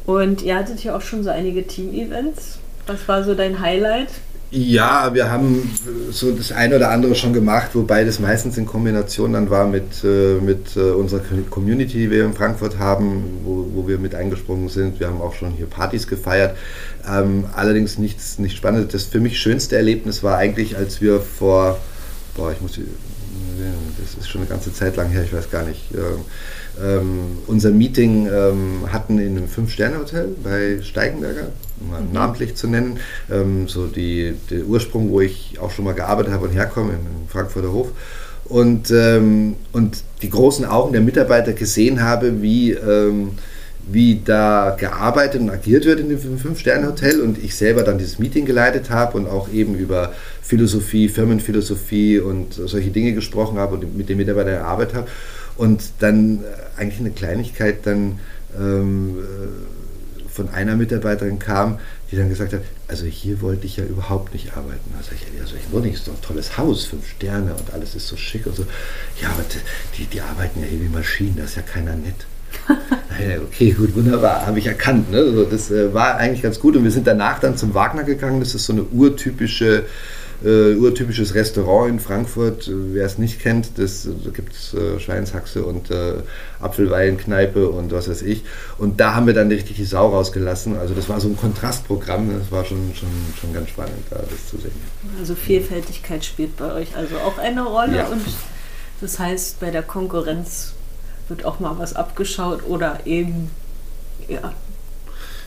Und 0.06 0.44
ihr 0.44 0.56
hattet 0.56 0.84
ja 0.84 0.96
auch 0.96 1.02
schon 1.02 1.24
so 1.24 1.32
einige 1.32 1.66
Team-Events. 1.66 2.60
Was 2.86 3.08
war 3.08 3.24
so 3.24 3.34
dein 3.34 3.60
Highlight? 3.60 4.10
Ja, 4.56 5.16
wir 5.16 5.32
haben 5.32 5.68
so 6.12 6.32
das 6.32 6.52
eine 6.52 6.76
oder 6.76 6.92
andere 6.92 7.16
schon 7.16 7.34
gemacht, 7.34 7.72
wobei 7.74 8.04
das 8.04 8.20
meistens 8.20 8.56
in 8.56 8.68
Kombination 8.68 9.34
dann 9.34 9.50
war 9.50 9.66
mit, 9.66 10.04
äh, 10.04 10.36
mit 10.36 10.76
äh, 10.76 10.92
unserer 10.92 11.22
Community, 11.50 11.98
die 11.98 12.12
wir 12.12 12.24
in 12.24 12.36
Frankfurt 12.36 12.78
haben, 12.78 13.40
wo, 13.44 13.66
wo 13.74 13.88
wir 13.88 13.98
mit 13.98 14.14
eingesprungen 14.14 14.70
sind. 14.70 15.00
Wir 15.00 15.08
haben 15.08 15.22
auch 15.22 15.34
schon 15.34 15.54
hier 15.54 15.66
Partys 15.66 16.06
gefeiert. 16.06 16.56
Ähm, 17.10 17.46
allerdings 17.56 17.98
nichts 17.98 18.38
nicht 18.38 18.56
Spannendes. 18.56 18.92
Das 18.92 19.06
für 19.06 19.20
mich 19.20 19.40
schönste 19.40 19.76
Erlebnis 19.76 20.22
war 20.22 20.38
eigentlich, 20.38 20.78
als 20.78 21.02
wir 21.02 21.20
vor, 21.20 21.80
boah, 22.36 22.52
ich 22.52 22.62
muss, 22.62 22.74
das 22.74 24.20
ist 24.20 24.30
schon 24.30 24.42
eine 24.42 24.50
ganze 24.52 24.72
Zeit 24.72 24.96
lang 24.98 25.10
her, 25.10 25.24
ich 25.24 25.34
weiß 25.34 25.50
gar 25.50 25.64
nicht. 25.64 25.82
Äh, 25.96 26.86
ähm, 26.86 27.40
unser 27.48 27.72
Meeting 27.72 28.28
ähm, 28.28 28.92
hatten 28.92 29.18
in 29.18 29.36
einem 29.36 29.48
Fünf-Sterne-Hotel 29.48 30.36
bei 30.44 30.80
Steigenberger, 30.84 31.48
mal 31.90 32.02
mhm. 32.02 32.14
namentlich 32.14 32.56
zu 32.56 32.68
nennen. 32.68 33.00
Ähm, 33.32 33.68
so 33.68 33.88
die, 33.88 34.34
der 34.50 34.66
Ursprung, 34.66 35.10
wo 35.10 35.22
ich 35.22 35.58
auch 35.62 35.72
schon 35.72 35.86
mal 35.86 35.94
gearbeitet 35.94 36.34
habe 36.34 36.48
und 36.48 36.54
herkomme, 36.54 36.94
im 36.94 37.28
Frankfurter 37.30 37.72
Hof. 37.72 37.90
Und, 38.46 38.92
ähm, 38.92 39.56
und 39.72 40.04
die 40.22 40.30
großen 40.30 40.66
Augen 40.66 40.92
der 40.92 41.02
Mitarbeiter 41.02 41.54
gesehen 41.54 42.04
habe, 42.04 42.42
wie, 42.42 42.72
ähm, 42.72 43.32
wie 43.88 44.22
da 44.24 44.76
gearbeitet 44.78 45.42
und 45.42 45.50
agiert 45.50 45.86
wird 45.86 46.00
in 46.00 46.10
dem 46.10 46.38
Fünf-Sterne-Hotel 46.38 47.22
und 47.22 47.42
ich 47.44 47.56
selber 47.56 47.84
dann 47.84 47.98
dieses 47.98 48.20
Meeting 48.20 48.46
geleitet 48.46 48.90
habe 48.90 49.18
und 49.18 49.28
auch 49.28 49.52
eben 49.52 49.76
über 49.76 50.14
Philosophie, 50.42 51.10
Firmenphilosophie 51.10 52.20
und 52.20 52.54
solche 52.54 52.92
Dinge 52.92 53.14
gesprochen 53.14 53.58
habe 53.58 53.76
und 53.76 53.98
mit 53.98 54.10
den 54.10 54.18
Mitarbeitern 54.18 54.56
gearbeitet 54.56 54.96
habe 54.96 55.08
und 55.58 55.84
dann 56.00 56.40
äh, 56.40 56.82
eigentlich 56.82 57.00
eine 57.00 57.12
Kleinigkeit 57.12 57.86
dann 57.86 58.20
ähm, 58.58 59.16
äh, 59.20 59.83
von 60.34 60.50
einer 60.50 60.76
Mitarbeiterin 60.76 61.38
kam, 61.38 61.80
die 62.12 62.18
dann 62.18 62.28
gesagt 62.28 62.54
hat, 62.54 62.62
also 62.88 63.06
hier 63.06 63.42
wollte 63.42 63.68
ich 63.68 63.78
ja 63.78 63.84
überhaupt 63.84 64.34
nicht 64.34 64.58
arbeiten. 64.58 64.92
Da 64.98 65.04
sage 65.04 65.18
ich, 65.18 65.40
ja, 65.40 65.46
solche 65.46 65.72
Wohnung 65.72 65.94
ist 65.94 66.08
doch 66.08 66.14
ein 66.14 66.22
tolles 66.22 66.58
Haus, 66.58 66.86
fünf 66.86 67.08
Sterne 67.08 67.54
und 67.54 67.72
alles 67.74 67.94
ist 67.96 68.08
so 68.08 68.18
schick 68.18 68.48
und 68.48 68.56
so. 68.56 68.66
Ja, 69.22 69.30
aber 69.30 69.44
die, 69.98 70.06
die 70.06 70.22
arbeiten 70.22 70.60
ja 70.62 70.66
hier 70.66 70.82
wie 70.82 70.90
Maschinen, 70.90 71.36
da 71.38 71.44
ist 71.44 71.56
ja 71.56 71.62
keiner 71.62 71.96
nett. 71.96 72.16
okay, 73.48 73.72
gut, 73.72 73.96
wunderbar, 73.96 74.46
habe 74.46 74.58
ich 74.58 74.66
erkannt. 74.68 75.12
Ne? 75.12 75.18
Also 75.18 75.46
das 75.46 75.70
äh, 75.70 75.94
war 75.94 76.18
eigentlich 76.18 76.42
ganz 76.42 76.60
gut 76.60 76.76
und 76.76 76.84
wir 76.84 76.92
sind 76.92 77.06
danach 77.06 77.40
dann 77.40 77.58
zum 77.58 77.74
Wagner 77.74 78.04
gegangen. 78.04 78.40
Das 78.40 78.56
ist 78.56 78.66
so 78.66 78.74
eine 78.74 78.84
urtypische 78.84 79.86
äh, 80.44 80.76
urtypisches 80.76 81.36
Restaurant 81.36 81.90
in 81.90 82.00
Frankfurt. 82.00 82.70
Wer 82.70 83.06
es 83.06 83.18
nicht 83.18 83.42
kennt, 83.42 83.78
das, 83.78 84.08
da 84.24 84.30
gibt 84.30 84.54
es 84.54 84.74
äh, 84.74 85.00
Schweinshaxe 85.00 85.64
und 85.64 85.90
äh, 85.92 86.16
Apfelweinkneipe 86.60 87.70
und 87.70 87.92
was 87.92 88.10
weiß 88.10 88.22
ich. 88.24 88.44
Und 88.78 89.00
da 89.00 89.16
haben 89.16 89.28
wir 89.28 89.34
dann 89.34 89.48
richtig 89.50 89.78
die 89.78 89.86
Sau 89.86 90.10
rausgelassen. 90.10 90.78
Also 90.78 90.94
das 90.94 91.10
war 91.10 91.20
so 91.20 91.30
ein 91.30 91.38
Kontrastprogramm. 91.38 92.38
Das 92.38 92.52
war 92.52 92.66
schon, 92.66 92.94
schon, 92.96 93.10
schon 93.40 93.54
ganz 93.54 93.70
spannend, 93.70 94.04
da 94.10 94.18
das 94.18 94.50
zu 94.50 94.58
sehen. 94.58 94.72
Also 95.20 95.36
Vielfältigkeit 95.36 96.26
spielt 96.26 96.58
bei 96.58 96.74
euch 96.74 96.96
also 96.96 97.18
auch 97.18 97.38
eine 97.38 97.64
Rolle. 97.64 97.98
Ja. 97.98 98.08
Und 98.08 98.22
das 99.02 99.20
heißt, 99.20 99.60
bei 99.60 99.72
der 99.72 99.84
Konkurrenz 99.84 100.74
wird 101.28 101.46
auch 101.46 101.60
mal 101.60 101.78
was 101.78 101.96
abgeschaut 101.96 102.68
oder 102.68 103.00
eben 103.06 103.50
ja, 104.28 104.54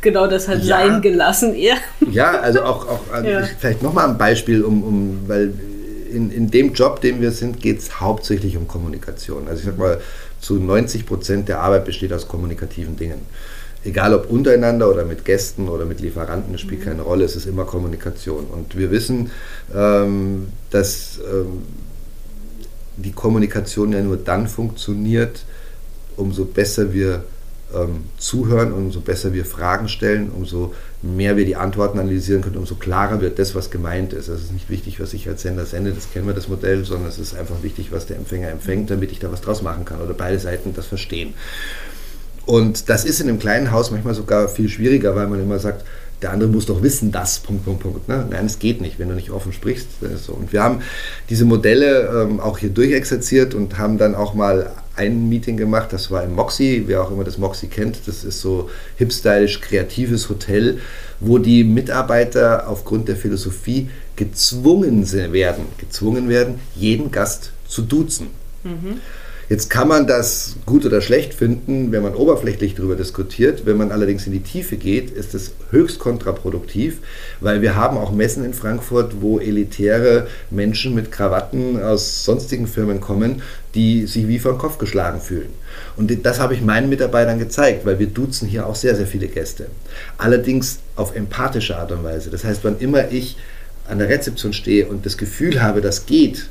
genau 0.07 0.29
das 0.29 0.47
hat 0.47 0.63
ja. 0.63 0.79
sein 0.79 1.03
gelassen 1.03 1.55
eher. 1.55 1.77
Ja, 2.11 2.39
also 2.41 2.63
auch, 2.63 2.87
auch 2.87 3.01
also 3.13 3.29
ja. 3.29 3.43
vielleicht 3.59 3.83
nochmal 3.83 4.09
ein 4.09 4.17
Beispiel, 4.17 4.63
um, 4.63 4.83
um 4.83 5.19
weil 5.27 5.53
in, 6.11 6.31
in 6.31 6.51
dem 6.51 6.73
Job, 6.73 7.01
dem 7.01 7.21
wir 7.21 7.33
sind, 7.33 7.61
geht 7.61 7.81
es 7.81 8.01
hauptsächlich 8.01 8.57
um 8.57 8.69
Kommunikation. 8.69 9.49
Also 9.49 9.61
ich 9.61 9.67
sag 9.67 9.79
mal, 9.79 10.01
zu 10.41 10.55
90 10.55 11.07
Prozent 11.07 11.49
der 11.49 11.61
Arbeit 11.61 11.85
besteht 11.85 12.13
aus 12.13 12.29
kommunikativen 12.29 12.97
Dingen. 12.97 13.21
Egal 13.85 14.15
ob 14.15 14.31
untereinander 14.31 14.89
oder 14.89 15.05
mit 15.05 15.25
Gästen 15.25 15.69
oder 15.69 15.85
mit 15.85 16.01
Lieferanten, 16.01 16.53
das 16.53 16.61
spielt 16.61 16.81
mhm. 16.83 16.85
keine 16.85 17.03
Rolle, 17.03 17.25
es 17.25 17.35
ist 17.35 17.47
immer 17.47 17.65
Kommunikation. 17.65 18.47
Und 18.47 18.77
wir 18.79 18.91
wissen, 18.93 19.31
ähm, 19.75 20.49
dass 20.71 21.19
ähm, 21.19 21.65
die 22.97 23.13
Kommunikation 23.13 23.93
ja 23.93 24.01
nur 24.01 24.17
dann 24.17 24.47
funktioniert, 24.47 25.41
umso 26.17 26.45
besser 26.45 26.93
wir 26.93 27.25
ähm, 27.75 28.05
zuhören, 28.19 28.73
umso 28.73 29.01
besser 29.01 29.33
wir 29.33 29.45
Fragen 29.45 29.89
stellen, 29.89 30.31
umso 30.31 30.75
mehr 31.03 31.37
wir 31.37 31.45
die 31.45 31.57
Antworten 31.57 31.99
analysieren 31.99 32.43
können, 32.43 32.57
umso 32.57 32.77
klarer 32.77 33.21
wird 33.21 33.39
das, 33.39 33.55
was 33.55 33.71
gemeint 33.71 34.13
ist. 34.13 34.29
Es 34.29 34.43
ist 34.43 34.53
nicht 34.53 34.71
wichtig, 34.71 35.01
was 35.01 35.13
ich 35.15 35.29
als 35.29 35.43
Sender 35.43 35.67
sende, 35.67 35.93
das 35.93 36.13
kennen 36.13 36.27
wir 36.27 36.35
das 36.35 36.49
Modell, 36.49 36.85
sondern 36.85 37.09
es 37.09 37.19
ist 37.19 37.35
einfach 37.35 37.63
wichtig, 37.63 37.93
was 37.93 38.07
der 38.07 38.17
Empfänger 38.17 38.49
empfängt, 38.51 38.91
damit 38.91 39.13
ich 39.13 39.19
da 39.19 39.33
was 39.33 39.41
draus 39.41 39.63
machen 39.63 39.85
kann 39.85 40.01
oder 40.01 40.15
beide 40.15 40.39
Seiten 40.39 40.75
das 40.75 40.87
verstehen. 40.87 41.35
Und 42.45 42.89
das 42.89 43.05
ist 43.05 43.21
in 43.21 43.29
einem 43.29 43.41
kleinen 43.41 43.73
Haus 43.73 43.91
manchmal 43.91 44.15
sogar 44.15 44.49
viel 44.49 44.69
schwieriger, 44.69 45.17
weil 45.17 45.27
man 45.27 45.43
immer 45.43 45.59
sagt, 45.59 45.85
der 46.23 46.33
andere 46.33 46.49
muss 46.49 46.67
doch 46.67 46.83
wissen, 46.83 47.13
das, 47.13 47.41
Punkt, 47.41 47.65
Punkt, 47.65 47.83
Punkt. 47.83 48.09
Ne? 48.09 48.27
Nein, 48.31 48.47
es 48.47 48.59
geht 48.59 48.81
nicht, 48.81 48.99
wenn 48.99 49.09
du 49.09 49.15
nicht 49.15 49.31
offen 49.31 49.53
sprichst. 49.53 49.89
So. 50.25 50.33
Und 50.33 50.53
wir 50.53 50.63
haben 50.63 50.81
diese 51.29 51.45
Modelle 51.45 52.23
ähm, 52.23 52.41
auch 52.41 52.59
hier 52.59 52.71
durchexerziert 52.71 53.55
und 53.55 53.77
haben 53.79 53.99
dann 53.99 54.15
auch 54.15 54.33
mal 54.33 54.71
ein 54.97 55.29
Meeting 55.29 55.57
gemacht, 55.57 55.93
das 55.93 56.11
war 56.11 56.25
im 56.25 56.35
Moxie, 56.35 56.85
wer 56.87 57.03
auch 57.03 57.11
immer 57.11 57.25
das 57.25 57.39
Moxie 57.39 57.69
kennt, 57.69 58.07
das 58.07 58.25
ist 58.25 58.41
so 58.41 58.71
hipstylisch 58.97 59.61
kreatives 59.61 60.29
Hotel, 60.29 60.81
wo 61.21 61.39
die 61.39 61.65
Mitarbeiter 61.65 62.69
aufgrund 62.69 63.09
der 63.09 63.17
Philosophie 63.17 63.91
gezwungen 64.17 65.11
werden, 65.13 65.67
gezwungen 65.79 66.29
werden, 66.29 66.61
jeden 66.75 67.11
Gast 67.11 67.53
zu 67.69 67.83
duzen. 67.83 68.29
Mhm. 68.65 69.01
Jetzt 69.49 69.71
kann 69.71 69.87
man 69.87 70.09
das 70.09 70.57
gut 70.67 70.85
oder 70.85 71.01
schlecht 71.01 71.33
finden, 71.33 71.93
wenn 71.93 72.03
man 72.03 72.17
oberflächlich 72.17 72.75
darüber 72.75 72.97
diskutiert. 72.97 73.65
Wenn 73.65 73.77
man 73.77 73.93
allerdings 73.93 74.27
in 74.27 74.33
die 74.33 74.41
Tiefe 74.41 74.77
geht, 74.77 75.11
ist 75.11 75.35
es 75.35 75.53
höchst 75.71 76.01
kontraproduktiv, 76.01 76.99
weil 77.41 77.63
wir 77.63 77.77
haben 77.77 77.97
auch 77.97 78.11
Messen 78.11 78.45
in 78.45 78.55
Frankfurt, 78.55 79.21
wo 79.21 79.39
elitäre 79.39 80.27
Menschen 80.51 80.97
mit 80.97 81.13
Krawatten 81.13 81.81
aus 81.81 82.25
sonstigen 82.25 82.67
Firmen 82.67 83.01
kommen, 83.01 83.41
die 83.77 84.07
sich 84.07 84.27
wie 84.27 84.39
den 84.39 84.59
Kopf 84.59 84.79
geschlagen 84.79 85.21
fühlen. 85.21 85.51
Und 85.97 86.27
das 86.27 86.41
habe 86.41 86.55
ich 86.55 86.63
meinen 86.63 86.89
Mitarbeitern 86.89 87.39
gezeigt, 87.39 87.87
weil 87.87 88.01
wir 88.01 88.09
duzen 88.09 88.49
hier 88.49 88.67
auch 88.67 88.75
sehr, 88.75 88.97
sehr 88.97 89.07
viele 89.07 89.29
Gäste. 89.29 89.67
Allerdings 90.19 90.81
auf 90.97 91.15
empathische 91.15 91.77
Art 91.77 91.93
und 91.93 92.03
Weise. 92.03 92.31
Das 92.31 92.43
heißt, 92.43 92.65
wann 92.65 92.81
immer 92.81 93.13
ich 93.13 93.37
an 93.89 93.99
der 94.01 94.09
Rezeption 94.09 94.53
stehe 94.53 94.87
und 94.87 95.07
das 95.07 95.17
Gefühl 95.17 95.63
habe, 95.63 95.81
das 95.81 96.07
geht, 96.07 96.49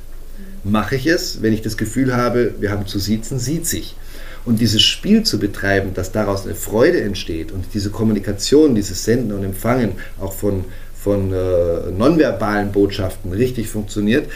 mache 0.65 0.95
ich 0.95 1.07
es. 1.07 1.41
Wenn 1.41 1.53
ich 1.53 1.61
das 1.61 1.77
Gefühl 1.77 2.15
habe, 2.15 2.55
wir 2.59 2.71
haben 2.71 2.87
zu 2.87 2.99
siezen, 2.99 3.39
sieht 3.39 3.67
sich. 3.67 3.95
Und 4.43 4.59
dieses 4.59 4.81
Spiel 4.81 5.23
zu 5.23 5.39
betreiben, 5.39 5.93
dass 5.93 6.11
daraus 6.11 6.45
eine 6.45 6.55
Freude 6.55 7.01
entsteht 7.01 7.51
und 7.51 7.65
diese 7.73 7.89
Kommunikation, 7.89 8.75
dieses 8.75 9.03
Senden 9.03 9.31
und 9.31 9.43
Empfangen 9.43 9.93
auch 10.19 10.33
von, 10.33 10.65
von 10.95 11.33
äh, 11.33 11.91
nonverbalen 11.91 12.71
Botschaften 12.71 13.31
richtig 13.31 13.69
funktioniert, 13.69 14.27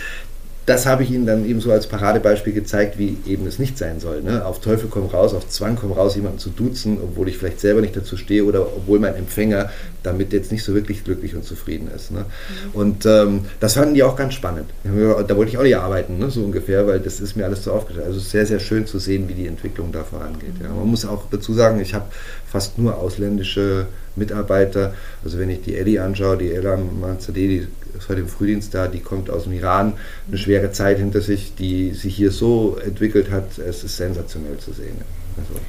das 0.69 0.85
habe 0.85 1.01
ich 1.01 1.09
Ihnen 1.09 1.25
dann 1.25 1.49
eben 1.49 1.61
so 1.61 1.71
als 1.71 1.87
Paradebeispiel 1.87 2.53
gezeigt, 2.53 2.99
wie 2.99 3.17
eben 3.25 3.47
es 3.47 3.57
nicht 3.57 3.75
sein 3.77 3.99
soll. 3.99 4.21
Ne? 4.21 4.45
Auf 4.45 4.61
Teufel 4.61 4.87
komm 4.87 5.07
raus, 5.07 5.33
auf 5.33 5.49
Zwang 5.49 5.75
komm 5.75 5.91
raus, 5.91 6.15
jemanden 6.15 6.37
zu 6.37 6.51
duzen, 6.51 6.99
obwohl 7.01 7.27
ich 7.27 7.37
vielleicht 7.37 7.59
selber 7.59 7.81
nicht 7.81 7.95
dazu 7.95 8.17
stehe 8.17 8.43
oder 8.45 8.61
obwohl 8.61 8.99
mein 8.99 9.15
Empfänger 9.15 9.71
damit 10.03 10.31
jetzt 10.31 10.51
nicht 10.51 10.63
so 10.63 10.75
wirklich 10.75 11.03
glücklich 11.03 11.35
und 11.35 11.43
zufrieden 11.43 11.89
ist. 11.93 12.11
Ne? 12.11 12.19
Mhm. 12.19 12.79
Und 12.79 13.05
ähm, 13.07 13.45
das 13.59 13.73
fanden 13.73 13.95
die 13.95 14.03
auch 14.03 14.15
ganz 14.15 14.35
spannend. 14.35 14.69
Da 14.83 15.35
wollte 15.35 15.49
ich 15.49 15.57
auch 15.57 15.63
nicht 15.63 15.75
arbeiten, 15.75 16.19
ne? 16.19 16.29
so 16.29 16.41
ungefähr, 16.41 16.85
weil 16.85 16.99
das 16.99 17.19
ist 17.19 17.35
mir 17.35 17.45
alles 17.45 17.63
so 17.63 17.71
aufgeteilt. 17.71 18.05
Also 18.05 18.19
sehr, 18.19 18.45
sehr 18.45 18.59
schön 18.59 18.85
zu 18.85 18.99
sehen, 18.99 19.27
wie 19.27 19.33
die 19.33 19.47
Entwicklung 19.47 19.91
da 19.91 20.03
vorangeht. 20.03 20.59
Mhm. 20.59 20.65
Ja. 20.65 20.71
Man 20.71 20.87
muss 20.87 21.03
auch 21.03 21.23
dazu 21.31 21.53
sagen, 21.53 21.81
ich 21.81 21.95
habe 21.95 22.05
fast 22.47 22.77
nur 22.77 22.95
ausländische 22.95 23.87
Mitarbeiter. 24.15 24.93
Also 25.23 25.39
wenn 25.39 25.49
ich 25.49 25.61
die 25.61 25.75
Ellie 25.75 26.01
anschaue, 26.01 26.37
die 26.37 26.51
Ella 26.51 26.77
Manzadeh, 26.77 27.47
die 27.47 27.67
ist 27.97 28.09
heute 28.09 28.21
im 28.21 28.27
Frühdienst 28.27 28.73
da, 28.73 28.87
die 28.87 28.99
kommt 28.99 29.29
aus 29.29 29.43
dem 29.43 29.53
Iran, 29.53 29.93
eine 30.27 30.37
schwere 30.37 30.71
Zeit 30.71 30.97
hinter 30.97 31.21
sich, 31.21 31.55
die 31.55 31.91
sich 31.91 32.15
hier 32.15 32.31
so 32.31 32.77
entwickelt 32.77 33.31
hat, 33.31 33.57
es 33.57 33.83
ist 33.83 33.97
sensationell 33.97 34.57
zu 34.57 34.73
sehen. 34.73 34.97
Also. 35.37 35.59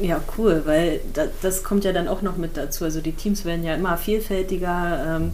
Ja, 0.00 0.22
cool, 0.36 0.62
weil 0.64 1.00
das, 1.12 1.28
das, 1.42 1.64
kommt 1.64 1.84
ja 1.84 1.92
dann 1.92 2.08
auch 2.08 2.22
noch 2.22 2.36
mit 2.36 2.56
dazu. 2.56 2.84
Also 2.84 3.00
die 3.00 3.12
Teams 3.12 3.44
werden 3.44 3.64
ja 3.64 3.74
immer 3.74 3.96
vielfältiger, 3.96 5.16
ähm, 5.16 5.32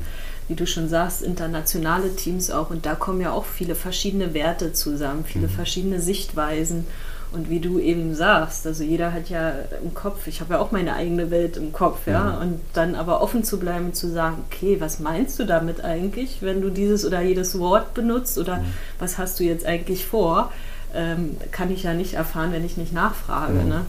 wie 0.48 0.54
du 0.54 0.66
schon 0.66 0.88
sagst, 0.88 1.22
internationale 1.22 2.14
Teams 2.16 2.50
auch. 2.50 2.70
Und 2.70 2.86
da 2.86 2.94
kommen 2.94 3.20
ja 3.20 3.32
auch 3.32 3.44
viele 3.44 3.74
verschiedene 3.74 4.32
Werte 4.32 4.72
zusammen, 4.72 5.24
viele 5.26 5.48
mhm. 5.48 5.52
verschiedene 5.52 6.00
Sichtweisen. 6.00 6.86
Und 7.34 7.50
wie 7.50 7.58
du 7.58 7.80
eben 7.80 8.14
sagst, 8.14 8.64
also 8.66 8.84
jeder 8.84 9.12
hat 9.12 9.28
ja 9.28 9.52
im 9.82 9.92
Kopf, 9.92 10.28
ich 10.28 10.40
habe 10.40 10.54
ja 10.54 10.60
auch 10.60 10.70
meine 10.70 10.94
eigene 10.94 11.32
Welt 11.32 11.56
im 11.56 11.72
Kopf, 11.72 12.06
ja, 12.06 12.12
ja. 12.12 12.38
und 12.38 12.60
dann 12.74 12.94
aber 12.94 13.20
offen 13.20 13.42
zu 13.42 13.58
bleiben 13.58 13.86
und 13.86 13.96
zu 13.96 14.08
sagen, 14.08 14.44
okay, 14.46 14.76
was 14.80 15.00
meinst 15.00 15.38
du 15.40 15.44
damit 15.44 15.82
eigentlich, 15.82 16.38
wenn 16.42 16.60
du 16.60 16.70
dieses 16.70 17.04
oder 17.04 17.20
jedes 17.22 17.58
Wort 17.58 17.92
benutzt 17.92 18.38
oder 18.38 18.58
mhm. 18.58 18.66
was 19.00 19.18
hast 19.18 19.40
du 19.40 19.44
jetzt 19.44 19.66
eigentlich 19.66 20.06
vor, 20.06 20.52
ähm, 20.94 21.36
kann 21.50 21.72
ich 21.72 21.82
ja 21.82 21.92
nicht 21.92 22.14
erfahren, 22.14 22.52
wenn 22.52 22.64
ich 22.64 22.76
nicht 22.76 22.92
nachfrage. 22.92 23.54
Mhm. 23.54 23.68
Ne? 23.68 23.80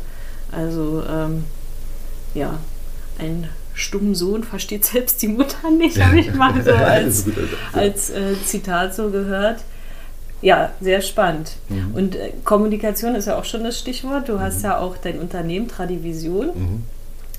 Also 0.51 1.03
ähm, 1.07 1.43
ja, 2.33 2.57
ein 3.19 3.47
stummen 3.75 4.15
Sohn 4.15 4.43
versteht 4.43 4.85
selbst 4.85 5.21
die 5.21 5.27
Mutter 5.27 5.69
nicht, 5.69 6.03
habe 6.03 6.19
ich 6.19 6.33
mal 6.33 6.63
so 6.63 6.71
als, 6.71 7.25
als 7.73 8.09
äh, 8.09 8.33
Zitat 8.43 8.95
so 8.95 9.11
gehört. 9.11 9.61
Ja, 10.41 10.71
sehr 10.81 11.01
spannend. 11.01 11.53
Mhm. 11.69 11.95
Und 11.95 12.15
äh, 12.15 12.31
Kommunikation 12.43 13.15
ist 13.15 13.27
ja 13.27 13.37
auch 13.37 13.45
schon 13.45 13.63
das 13.63 13.79
Stichwort. 13.79 14.29
Du 14.29 14.39
hast 14.39 14.59
mhm. 14.59 14.65
ja 14.65 14.77
auch 14.77 14.97
dein 14.97 15.19
Unternehmen 15.19 15.67
Tradivision. 15.67 16.47
Mhm. 16.47 16.83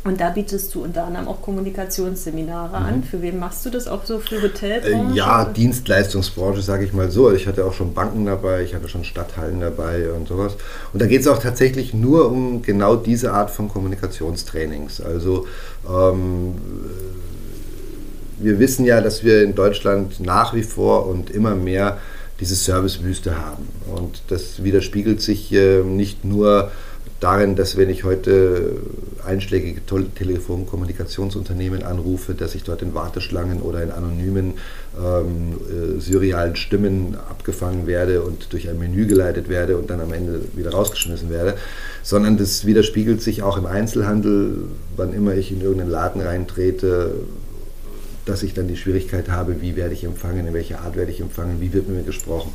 Und 0.07 0.21
da 0.21 0.31
bietest 0.31 0.73
du 0.73 0.85
unter 0.85 1.05
anderem 1.05 1.27
auch 1.27 1.43
Kommunikationsseminare 1.43 2.77
an. 2.77 2.99
Mhm. 2.99 3.03
Für 3.03 3.23
wen 3.23 3.41
machst 3.41 3.67
du 3.67 3.71
das 3.71 3.89
auch 3.89 4.05
so 4.05 4.21
für 4.21 4.41
Hotelbranche? 4.41 5.13
Äh, 5.13 5.17
ja, 5.17 5.45
Dienstleistungsbranche, 5.45 6.63
sage 6.63 6.85
ich 6.85 6.93
mal 6.93 7.11
so. 7.11 7.33
Ich 7.33 7.49
hatte 7.49 7.65
auch 7.65 7.73
schon 7.73 7.93
Banken 7.93 8.25
dabei, 8.25 8.63
ich 8.63 8.75
hatte 8.75 8.89
schon 8.89 9.03
Stadthallen 9.03 9.59
dabei 9.59 10.13
und 10.13 10.29
sowas. 10.29 10.57
Und 10.93 11.03
da 11.03 11.07
geht 11.07 11.23
es 11.23 11.27
auch 11.27 11.41
tatsächlich 11.41 11.93
nur 11.93 12.31
um 12.31 12.63
genau 12.63 12.95
diese 12.95 13.33
Art 13.33 13.51
von 13.51 13.69
Kommunikationstrainings. 13.69 15.01
Also 15.01 15.49
ähm, 15.89 16.55
wir 18.39 18.61
wissen 18.61 18.85
ja, 18.85 19.01
dass 19.01 19.25
wir 19.25 19.43
in 19.43 19.57
Deutschland 19.57 20.21
nach 20.21 20.55
wie 20.55 20.63
vor 20.63 21.07
und 21.07 21.31
immer 21.31 21.57
mehr 21.57 21.99
diese 22.41 22.55
Servicewüste 22.55 23.39
haben. 23.39 23.69
Und 23.95 24.23
das 24.29 24.63
widerspiegelt 24.63 25.21
sich 25.21 25.53
äh, 25.53 25.83
nicht 25.83 26.25
nur 26.25 26.71
darin, 27.21 27.57
dass 27.57 27.77
wenn 27.77 27.89
ich 27.89 28.05
heute 28.05 28.77
einschlägige 29.25 29.81
Telefonkommunikationsunternehmen 30.15 31.83
anrufe, 31.83 32.35
dass 32.35 32.55
ich 32.55 32.63
dort 32.63 32.83
in 32.83 32.95
Warteschlangen 32.95 33.63
oder 33.63 33.83
in 33.83 33.91
anonymen 33.91 34.55
ähm, 35.03 35.57
äh, 35.69 36.01
surrealen 36.01 36.57
Stimmen 36.57 37.17
abgefangen 37.29 37.87
werde 37.87 38.23
und 38.23 38.53
durch 38.53 38.69
ein 38.69 38.79
Menü 38.79 39.07
geleitet 39.07 39.49
werde 39.49 39.79
und 39.79 39.89
dann 39.89 40.01
am 40.01 40.13
Ende 40.13 40.43
wieder 40.55 40.73
rausgeschmissen 40.73 41.31
werde, 41.31 41.55
sondern 42.03 42.37
das 42.37 42.67
widerspiegelt 42.67 43.23
sich 43.23 43.43
auch 43.43 43.57
im 43.57 43.67
Einzelhandel, 43.67 44.65
wann 44.97 45.15
immer 45.15 45.35
ich 45.35 45.51
in 45.51 45.63
irgendeinen 45.63 45.91
Laden 45.91 46.21
reintrete, 46.21 47.15
dass 48.27 48.43
ich 48.43 48.53
dann 48.53 48.69
die 48.69 48.77
Schwierigkeit 48.77 49.31
habe, 49.31 49.63
wie 49.63 49.77
werde 49.77 49.95
ich 49.95 50.05
empfangen, 50.05 50.47
in 50.47 50.53
welcher 50.53 50.81
Art 50.81 50.97
werde 50.97 51.11
ich 51.11 51.21
empfangen, 51.21 51.61
wie 51.61 51.73
wird 51.73 51.89
mit 51.89 51.97
mir 51.97 52.03
gesprochen. 52.05 52.53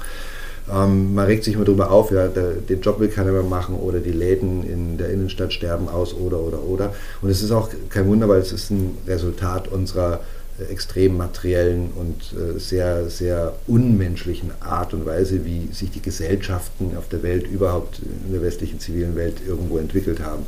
Ähm, 0.72 1.16
man 1.16 1.26
regt 1.26 1.44
sich 1.44 1.56
immer 1.56 1.66
darüber 1.66 1.92
auf, 1.92 2.12
ja, 2.12 2.28
der, 2.28 2.54
den 2.54 2.82
Job 2.82 3.00
will 3.00 3.08
keiner 3.08 3.32
mehr 3.32 3.44
machen 3.44 3.76
oder 3.76 4.00
die 4.00 4.12
Läden 4.12 4.64
in 4.64 4.98
der 4.98 5.10
Innenstadt 5.10 5.54
sterben 5.54 5.90
aus 5.90 6.14
oder 6.14 6.40
oder 6.40 6.62
oder. 6.62 6.94
Und 7.22 7.30
es 7.30 7.42
ist 7.42 7.52
auch 7.52 7.70
kein 7.90 8.08
Wunder, 8.08 8.30
weil 8.30 8.40
es 8.40 8.52
ist 8.52 8.70
ein 8.70 8.98
Resultat 9.08 9.68
unserer 9.70 10.20
äh, 10.60 10.72
extrem 10.72 11.18
materiellen 11.18 11.90
und 11.96 12.36
äh, 12.38 12.60
sehr, 12.60 13.10
sehr 13.10 13.54
unmenschlichen 13.68 14.52
Art 14.60 14.94
und 14.94 15.06
Weise, 15.06 15.46
wie 15.46 15.70
sich 15.74 15.90
die 15.90 16.02
Gesellschaften 16.02 16.96
auf 16.96 17.08
der 17.10 17.24
Welt, 17.24 17.48
überhaupt 17.50 18.00
in 18.00 18.32
der 18.32 18.44
westlichen 18.44 18.80
zivilen 18.80 19.16
Welt 19.16 19.38
irgendwo 19.46 19.78
entwickelt 19.80 20.20
haben. 20.20 20.46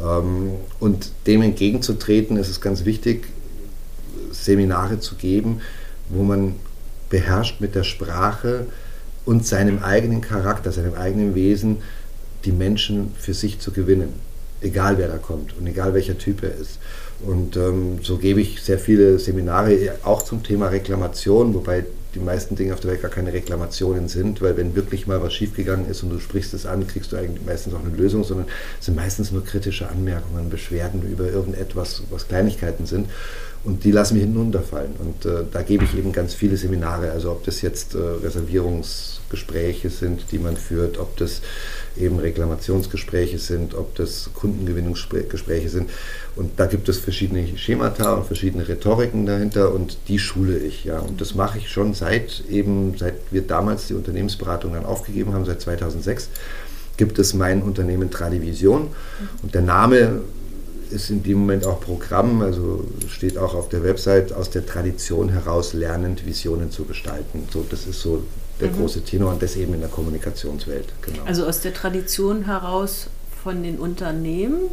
Ähm, 0.00 0.52
und 0.78 1.10
dem 1.26 1.42
entgegenzutreten, 1.42 2.36
ist 2.36 2.48
es 2.48 2.60
ganz 2.60 2.84
wichtig, 2.84 3.26
Seminare 4.32 5.00
zu 5.00 5.14
geben, 5.14 5.60
wo 6.08 6.22
man 6.22 6.54
beherrscht 7.10 7.60
mit 7.60 7.74
der 7.74 7.84
Sprache 7.84 8.66
und 9.24 9.46
seinem 9.46 9.82
eigenen 9.82 10.20
Charakter, 10.20 10.72
seinem 10.72 10.94
eigenen 10.94 11.34
Wesen 11.34 11.78
die 12.44 12.52
Menschen 12.52 13.14
für 13.18 13.34
sich 13.34 13.58
zu 13.58 13.72
gewinnen. 13.72 14.14
Egal 14.60 14.98
wer 14.98 15.08
da 15.08 15.18
kommt 15.18 15.56
und 15.56 15.66
egal 15.66 15.94
welcher 15.94 16.18
Typ 16.18 16.42
er 16.42 16.54
ist. 16.54 16.78
Und 17.20 17.56
ähm, 17.56 17.98
so 18.02 18.16
gebe 18.16 18.40
ich 18.40 18.62
sehr 18.62 18.78
viele 18.78 19.18
Seminare 19.18 19.76
auch 20.02 20.22
zum 20.22 20.42
Thema 20.42 20.68
Reklamation, 20.68 21.54
wobei 21.54 21.84
die 22.14 22.20
meisten 22.20 22.56
Dinge 22.56 22.72
auf 22.72 22.80
der 22.80 22.92
Welt 22.92 23.02
gar 23.02 23.10
keine 23.10 23.32
Reklamationen 23.32 24.08
sind, 24.08 24.40
weil 24.40 24.56
wenn 24.56 24.74
wirklich 24.74 25.06
mal 25.06 25.22
was 25.22 25.34
schiefgegangen 25.34 25.88
ist 25.90 26.02
und 26.02 26.10
du 26.10 26.18
sprichst 26.18 26.54
es 26.54 26.64
an, 26.64 26.86
kriegst 26.86 27.12
du 27.12 27.16
eigentlich 27.16 27.44
meistens 27.44 27.74
auch 27.74 27.84
eine 27.84 27.94
Lösung, 27.94 28.24
sondern 28.24 28.46
es 28.78 28.86
sind 28.86 28.96
meistens 28.96 29.30
nur 29.30 29.44
kritische 29.44 29.88
Anmerkungen, 29.88 30.48
Beschwerden 30.48 31.02
über 31.02 31.30
irgendetwas, 31.30 32.02
was 32.10 32.28
Kleinigkeiten 32.28 32.86
sind. 32.86 33.08
Und 33.64 33.84
die 33.84 33.90
lassen 33.90 34.14
mich 34.14 34.22
hinten 34.22 34.38
runterfallen. 34.38 34.92
Und 34.98 35.26
äh, 35.26 35.44
da 35.50 35.62
gebe 35.62 35.84
ich 35.84 35.96
eben 35.96 36.12
ganz 36.12 36.32
viele 36.32 36.56
Seminare. 36.56 37.10
Also 37.10 37.32
ob 37.32 37.44
das 37.44 37.60
jetzt 37.60 37.94
äh, 37.94 37.98
Reservierungsgespräche 37.98 39.90
sind, 39.90 40.30
die 40.30 40.38
man 40.38 40.56
führt, 40.56 40.98
ob 40.98 41.16
das 41.16 41.42
eben 41.96 42.18
Reklamationsgespräche 42.18 43.38
sind, 43.38 43.74
ob 43.74 43.94
das 43.96 44.30
Kundengewinnungsgespräche 44.34 45.68
sind. 45.68 45.90
Und 46.36 46.52
da 46.58 46.66
gibt 46.66 46.88
es 46.88 46.98
verschiedene 46.98 47.46
Schemata 47.58 48.14
und 48.14 48.26
verschiedene 48.26 48.68
Rhetoriken 48.68 49.26
dahinter 49.26 49.74
und 49.74 49.98
die 50.08 50.18
schule 50.18 50.58
ich. 50.58 50.84
Ja. 50.84 51.00
Und 51.00 51.20
das 51.20 51.34
mache 51.34 51.58
ich 51.58 51.68
schon 51.68 51.94
seit 51.94 52.44
eben, 52.48 52.96
seit 52.96 53.14
wir 53.30 53.42
damals 53.42 53.88
die 53.88 53.94
Unternehmensberatung 53.94 54.72
dann 54.72 54.84
aufgegeben 54.84 55.34
haben, 55.34 55.44
seit 55.44 55.60
2006 55.60 56.28
gibt 56.96 57.18
es 57.18 57.32
mein 57.32 57.62
Unternehmen 57.62 58.10
Tradivision. 58.10 58.88
Und 59.42 59.54
der 59.54 59.62
Name 59.62 60.20
ist 60.92 61.10
in 61.10 61.22
dem 61.22 61.38
Moment 61.38 61.66
auch 61.66 61.80
Programm, 61.80 62.42
also 62.42 62.84
steht 63.08 63.38
auch 63.38 63.54
auf 63.54 63.68
der 63.68 63.82
Website, 63.82 64.32
aus 64.32 64.50
der 64.50 64.66
Tradition 64.66 65.28
heraus 65.28 65.72
lernend 65.72 66.26
Visionen 66.26 66.70
zu 66.70 66.84
gestalten. 66.84 67.48
So, 67.52 67.64
das 67.68 67.86
ist 67.86 68.00
so 68.00 68.24
der 68.60 68.70
mhm. 68.70 68.76
große 68.76 69.02
Tenor 69.02 69.32
und 69.32 69.42
das 69.42 69.56
eben 69.56 69.74
in 69.74 69.80
der 69.80 69.88
Kommunikationswelt. 69.88 70.86
Genau. 71.02 71.22
Also 71.24 71.46
aus 71.46 71.60
der 71.60 71.74
Tradition 71.74 72.44
heraus 72.44 73.08
von 73.42 73.62
den 73.62 73.78
Unternehmen 73.78 74.70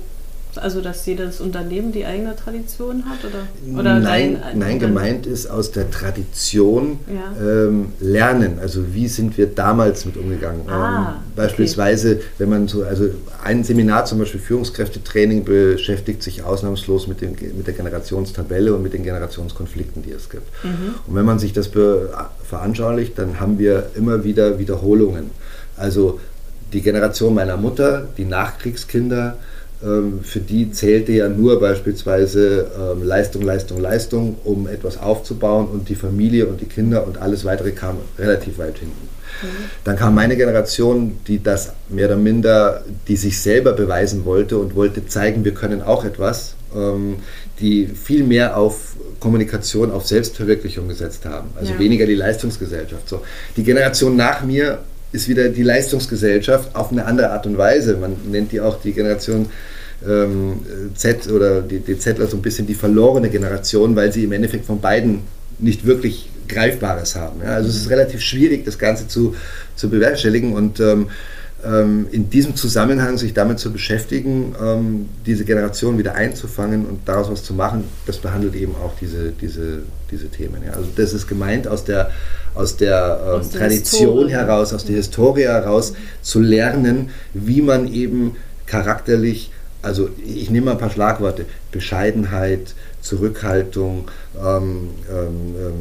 Also, 0.57 0.81
dass 0.81 1.05
jedes 1.05 1.41
Unternehmen 1.41 1.91
die 1.91 2.05
eigene 2.05 2.35
Tradition 2.35 3.05
hat? 3.05 3.19
Oder, 3.23 3.79
oder 3.79 3.99
nein, 3.99 4.37
dein, 4.41 4.59
nein 4.59 4.79
gemeint 4.79 5.25
ist 5.25 5.47
aus 5.47 5.71
der 5.71 5.91
Tradition 5.91 6.99
ja. 7.07 7.45
ähm, 7.45 7.93
lernen. 7.99 8.59
Also, 8.61 8.93
wie 8.93 9.07
sind 9.07 9.37
wir 9.37 9.47
damals 9.47 10.05
mit 10.05 10.17
umgegangen? 10.17 10.67
Ah, 10.67 11.15
ähm, 11.15 11.33
beispielsweise, 11.35 12.13
okay. 12.15 12.23
wenn 12.37 12.49
man 12.49 12.67
so, 12.67 12.83
also 12.83 13.09
ein 13.43 13.63
Seminar 13.63 14.05
zum 14.05 14.19
Beispiel 14.19 14.39
Führungskräftetraining 14.39 15.43
beschäftigt 15.43 16.23
sich 16.23 16.43
ausnahmslos 16.43 17.07
mit, 17.07 17.21
dem, 17.21 17.31
mit 17.31 17.67
der 17.67 17.73
Generationstabelle 17.73 18.73
und 18.73 18.83
mit 18.83 18.93
den 18.93 19.03
Generationskonflikten, 19.03 20.03
die 20.03 20.11
es 20.11 20.29
gibt. 20.29 20.47
Mhm. 20.63 20.95
Und 21.07 21.15
wenn 21.15 21.25
man 21.25 21.39
sich 21.39 21.53
das 21.53 21.69
veranschaulicht, 22.43 23.17
dann 23.17 23.39
haben 23.39 23.59
wir 23.59 23.91
immer 23.95 24.23
wieder 24.23 24.59
Wiederholungen. 24.59 25.31
Also 25.77 26.19
die 26.73 26.81
Generation 26.81 27.33
meiner 27.33 27.57
Mutter, 27.57 28.07
die 28.17 28.25
Nachkriegskinder, 28.25 29.37
für 30.23 30.39
die 30.39 30.71
zählte 30.71 31.11
ja 31.11 31.29
nur 31.29 31.59
beispielsweise 31.59 32.67
ähm, 32.77 33.03
Leistung, 33.03 33.43
Leistung, 33.43 33.79
Leistung, 33.79 34.37
um 34.43 34.67
etwas 34.67 34.97
aufzubauen 34.97 35.67
und 35.67 35.89
die 35.89 35.95
Familie 35.95 36.47
und 36.47 36.61
die 36.61 36.65
Kinder 36.65 37.05
und 37.05 37.21
alles 37.21 37.45
weitere 37.45 37.71
kam 37.71 37.97
relativ 38.17 38.57
weit 38.57 38.79
hinten. 38.79 39.09
Mhm. 39.41 39.47
Dann 39.83 39.95
kam 39.95 40.15
meine 40.15 40.37
Generation, 40.37 41.19
die 41.27 41.41
das 41.41 41.73
mehr 41.89 42.07
oder 42.07 42.17
minder, 42.17 42.83
die 43.07 43.15
sich 43.15 43.39
selber 43.39 43.73
beweisen 43.73 44.25
wollte 44.25 44.57
und 44.57 44.75
wollte 44.75 45.05
zeigen, 45.05 45.45
wir 45.45 45.53
können 45.53 45.81
auch 45.81 46.03
etwas, 46.03 46.55
ähm, 46.75 47.17
die 47.59 47.87
viel 47.87 48.23
mehr 48.23 48.57
auf 48.57 48.95
Kommunikation, 49.19 49.91
auf 49.91 50.05
Selbstverwirklichung 50.05 50.87
gesetzt 50.87 51.25
haben. 51.25 51.49
Also 51.55 51.73
ja. 51.73 51.79
weniger 51.79 52.05
die 52.05 52.15
Leistungsgesellschaft. 52.15 53.07
So. 53.07 53.21
Die 53.55 53.63
Generation 53.63 54.15
nach 54.15 54.43
mir 54.43 54.79
ist 55.11 55.29
wieder 55.29 55.49
die 55.49 55.63
Leistungsgesellschaft 55.63 56.75
auf 56.75 56.91
eine 56.91 57.05
andere 57.05 57.31
Art 57.31 57.45
und 57.45 57.57
Weise. 57.57 57.97
Man 57.97 58.15
nennt 58.29 58.51
die 58.51 58.59
auch 58.59 58.81
die 58.81 58.91
Generation 58.91 59.47
ähm, 60.07 60.59
Z 60.95 61.27
oder 61.31 61.61
die, 61.61 61.79
die 61.79 61.97
Zler 61.97 62.27
so 62.27 62.37
ein 62.37 62.41
bisschen 62.41 62.67
die 62.67 62.75
verlorene 62.75 63.29
Generation, 63.29 63.95
weil 63.95 64.11
sie 64.11 64.23
im 64.23 64.31
Endeffekt 64.31 64.65
von 64.65 64.79
beiden 64.79 65.21
nicht 65.59 65.85
wirklich 65.85 66.29
Greifbares 66.47 67.15
haben. 67.15 67.41
Ja? 67.43 67.55
Also 67.55 67.69
es 67.69 67.75
ist 67.75 67.89
relativ 67.89 68.21
schwierig, 68.21 68.65
das 68.65 68.77
Ganze 68.77 69.07
zu, 69.07 69.35
zu 69.75 69.89
bewerkstelligen 69.89 70.53
und 70.53 70.79
ähm, 70.79 71.07
ähm, 71.65 72.07
in 72.11 72.29
diesem 72.29 72.55
Zusammenhang 72.55 73.17
sich 73.17 73.33
damit 73.33 73.59
zu 73.59 73.71
beschäftigen, 73.71 74.55
ähm, 74.61 75.09
diese 75.25 75.45
Generation 75.45 75.97
wieder 75.97 76.15
einzufangen 76.15 76.85
und 76.85 77.07
daraus 77.07 77.31
was 77.31 77.43
zu 77.43 77.53
machen, 77.53 77.85
das 78.05 78.17
behandelt 78.17 78.55
eben 78.55 78.75
auch 78.75 78.93
diese, 78.99 79.31
diese, 79.31 79.79
diese 80.11 80.27
Themen. 80.27 80.61
Ja. 80.65 80.73
Also 80.73 80.89
das 80.95 81.13
ist 81.13 81.27
gemeint 81.27 81.67
aus 81.67 81.83
der, 81.83 82.11
aus 82.53 82.77
der, 82.77 83.19
ähm, 83.23 83.39
aus 83.39 83.49
der 83.49 83.61
Tradition 83.61 84.09
Historie. 84.09 84.31
heraus, 84.31 84.73
aus 84.73 84.85
der 84.85 84.95
Historie 84.95 85.43
heraus 85.43 85.93
zu 86.21 86.39
lernen, 86.39 87.09
wie 87.33 87.61
man 87.61 87.91
eben 87.91 88.35
charakterlich, 88.65 89.51
also 89.85 90.09
ich 90.25 90.49
nehme 90.49 90.65
mal 90.65 90.71
ein 90.73 90.77
paar 90.77 90.89
Schlagworte, 90.89 91.45
Bescheidenheit, 91.71 92.75
Zurückhaltung, 93.01 94.09
ähm, 94.37 94.89
ähm, 95.09 95.55
äh, 95.55 95.71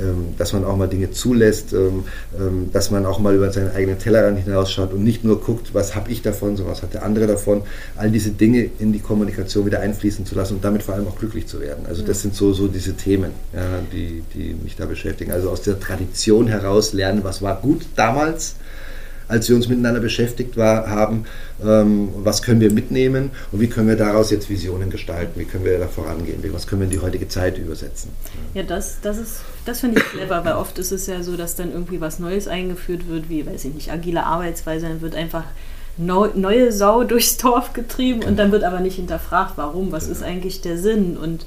ähm, 0.00 0.34
dass 0.36 0.52
man 0.52 0.64
auch 0.64 0.76
mal 0.76 0.86
Dinge 0.86 1.10
zulässt, 1.10 1.72
ähm, 1.72 2.04
ähm, 2.38 2.70
dass 2.72 2.90
man 2.90 3.04
auch 3.04 3.18
mal 3.18 3.34
über 3.34 3.50
seinen 3.50 3.74
eigenen 3.74 3.98
Tellerrand 3.98 4.38
hinausschaut 4.38 4.92
und 4.92 5.02
nicht 5.02 5.24
nur 5.24 5.40
guckt, 5.40 5.74
was 5.74 5.96
habe 5.96 6.10
ich 6.10 6.22
davon, 6.22 6.56
sondern 6.56 6.74
was 6.74 6.82
hat 6.82 6.94
der 6.94 7.04
andere 7.04 7.26
davon. 7.26 7.62
All 7.96 8.10
diese 8.10 8.30
Dinge 8.30 8.70
in 8.78 8.92
die 8.92 9.00
Kommunikation 9.00 9.66
wieder 9.66 9.80
einfließen 9.80 10.24
zu 10.24 10.34
lassen 10.34 10.54
und 10.54 10.64
damit 10.64 10.82
vor 10.82 10.94
allem 10.94 11.08
auch 11.08 11.18
glücklich 11.18 11.46
zu 11.46 11.60
werden. 11.60 11.86
Also 11.86 12.04
das 12.04 12.22
sind 12.22 12.34
so, 12.34 12.52
so 12.52 12.68
diese 12.68 12.94
Themen, 12.94 13.32
ja, 13.52 13.80
die, 13.92 14.22
die 14.34 14.54
mich 14.62 14.76
da 14.76 14.86
beschäftigen. 14.86 15.32
Also 15.32 15.50
aus 15.50 15.62
der 15.62 15.80
Tradition 15.80 16.46
heraus 16.46 16.92
lernen, 16.92 17.24
was 17.24 17.42
war 17.42 17.60
gut 17.60 17.86
damals 17.96 18.56
als 19.28 19.48
wir 19.48 19.56
uns 19.56 19.68
miteinander 19.68 20.00
beschäftigt 20.00 20.56
war, 20.56 20.88
haben, 20.88 21.24
ähm, 21.62 22.08
was 22.16 22.42
können 22.42 22.60
wir 22.60 22.72
mitnehmen 22.72 23.30
und 23.52 23.60
wie 23.60 23.68
können 23.68 23.88
wir 23.88 23.96
daraus 23.96 24.30
jetzt 24.30 24.48
Visionen 24.48 24.90
gestalten, 24.90 25.38
wie 25.38 25.44
können 25.44 25.64
wir 25.64 25.78
da 25.78 25.86
vorangehen, 25.86 26.42
was 26.52 26.66
können 26.66 26.80
wir 26.80 26.86
in 26.86 26.92
die 26.92 27.00
heutige 27.00 27.28
Zeit 27.28 27.58
übersetzen. 27.58 28.10
Ja, 28.54 28.62
das, 28.62 28.98
das 29.02 29.18
ist, 29.18 29.40
das 29.66 29.80
finde 29.80 30.00
ich 30.00 30.06
clever, 30.06 30.44
weil 30.44 30.54
oft 30.54 30.78
ist 30.78 30.92
es 30.92 31.06
ja 31.06 31.22
so, 31.22 31.36
dass 31.36 31.56
dann 31.56 31.72
irgendwie 31.72 32.00
was 32.00 32.18
Neues 32.18 32.48
eingeführt 32.48 33.08
wird, 33.08 33.28
wie, 33.28 33.46
weiß 33.46 33.66
ich 33.66 33.74
nicht, 33.74 33.92
agile 33.92 34.24
Arbeitsweise, 34.24 34.88
dann 34.88 35.00
wird 35.00 35.14
einfach 35.14 35.44
neue 35.98 36.72
Sau 36.72 37.04
durchs 37.04 37.36
Dorf 37.38 37.72
getrieben 37.72 38.20
genau. 38.20 38.30
und 38.30 38.38
dann 38.38 38.52
wird 38.52 38.64
aber 38.64 38.80
nicht 38.80 38.96
hinterfragt, 38.96 39.52
warum, 39.56 39.92
was 39.92 40.04
genau. 40.04 40.16
ist 40.16 40.22
eigentlich 40.22 40.60
der 40.60 40.78
Sinn 40.78 41.16
und 41.16 41.44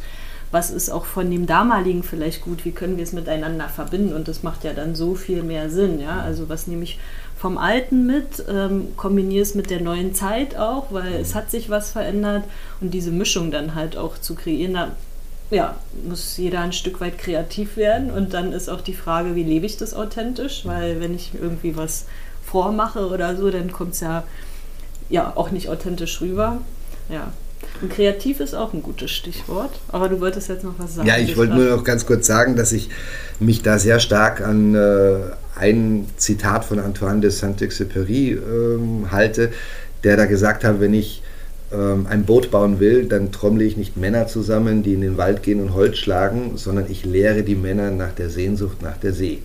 was 0.52 0.70
ist 0.70 0.90
auch 0.90 1.06
von 1.06 1.32
dem 1.32 1.46
damaligen 1.46 2.04
vielleicht 2.04 2.42
gut, 2.42 2.66
wie 2.66 2.72
können 2.72 2.98
wir 2.98 3.04
es 3.04 3.14
miteinander 3.14 3.70
verbinden 3.70 4.14
und 4.14 4.28
das 4.28 4.44
macht 4.44 4.66
ja 4.66 4.74
dann 4.74 4.96
so 4.96 5.16
viel 5.16 5.44
mehr 5.44 5.70
Sinn, 5.70 6.00
ja, 6.00 6.20
also 6.20 6.50
was 6.50 6.68
nehme 6.68 6.84
ich 6.84 7.00
vom 7.42 7.58
Alten 7.58 8.06
mit, 8.06 8.46
ähm, 8.48 8.96
kombiniere 8.96 9.42
es 9.42 9.56
mit 9.56 9.72
der 9.72 9.82
neuen 9.82 10.14
Zeit 10.14 10.56
auch, 10.56 10.92
weil 10.92 11.14
es 11.16 11.34
hat 11.34 11.50
sich 11.50 11.72
was 11.72 11.90
verändert 11.90 12.44
und 12.82 12.94
diese 12.94 13.10
Mischung 13.10 13.50
dann 13.50 13.74
halt 13.74 13.98
auch 13.98 14.20
zu 14.20 14.36
kreieren, 14.36 14.76
da 14.76 14.92
ja, 15.50 15.76
muss 16.08 16.38
jeder 16.38 16.60
ein 16.60 16.72
Stück 16.72 17.02
weit 17.02 17.18
kreativ 17.18 17.78
werden 17.78 18.12
und 18.12 18.36
dann 18.36 18.54
ist 18.54 18.70
auch 18.70 18.82
die 18.82 18.94
Frage, 18.94 19.34
wie 19.34 19.44
lebe 19.44 19.66
ich 19.66 19.76
das 19.76 19.96
authentisch, 19.96 20.68
weil 20.68 21.00
wenn 21.00 21.16
ich 21.16 21.32
irgendwie 21.34 21.76
was 21.76 22.06
vormache 22.46 23.08
oder 23.08 23.36
so, 23.36 23.50
dann 23.50 23.72
kommt 23.72 23.96
es 23.96 24.02
ja, 24.02 24.24
ja 25.10 25.34
auch 25.36 25.50
nicht 25.50 25.68
authentisch 25.68 26.22
rüber. 26.22 26.60
Ja, 27.10 27.34
und 27.82 27.92
kreativ 27.92 28.40
ist 28.40 28.54
auch 28.54 28.74
ein 28.74 28.84
gutes 28.84 29.12
Stichwort. 29.12 29.72
Aber 29.88 30.10
du 30.10 30.20
wolltest 30.20 30.50
jetzt 30.50 30.64
noch 30.64 30.76
was 30.78 30.96
sagen. 30.96 31.08
Ja, 31.08 31.18
ich 31.18 31.36
wollte 31.38 31.56
nur 31.56 31.76
noch 31.76 31.84
ganz 31.84 32.06
kurz 32.06 32.28
sagen, 32.28 32.56
dass 32.56 32.72
ich 32.72 32.90
mich 33.40 33.64
da 33.64 33.80
sehr 33.80 34.00
stark 34.00 34.42
an 34.42 34.76
äh, 34.76 35.16
ein 35.60 36.06
Zitat 36.18 36.66
von 36.66 36.80
Antoine 36.80 37.22
de 37.22 37.32
Saint-Exupéry 37.32 38.38
äh, 38.38 39.10
halte, 39.12 39.52
der 40.04 40.18
da 40.18 40.26
gesagt 40.26 40.64
hat, 40.64 40.80
wenn 40.80 40.94
ich 40.94 41.24
ähm, 41.74 42.06
ein 42.10 42.26
Boot 42.26 42.52
bauen 42.52 42.80
will, 42.80 43.06
dann 43.06 43.32
trommle 43.32 43.64
ich 43.64 43.78
nicht 43.78 43.98
Männer 43.98 44.28
zusammen, 44.28 44.84
die 44.84 44.94
in 44.94 45.02
den 45.02 45.18
Wald 45.18 45.42
gehen 45.44 45.62
und 45.62 45.74
Holz 45.74 45.98
schlagen, 45.98 46.54
sondern 46.56 46.86
ich 46.90 47.06
lehre 47.06 47.44
die 47.44 47.56
Männer 47.56 47.92
nach 47.92 48.12
der 48.12 48.30
Sehnsucht 48.30 48.82
nach 48.82 48.98
der 48.98 49.14
See. 49.14 49.40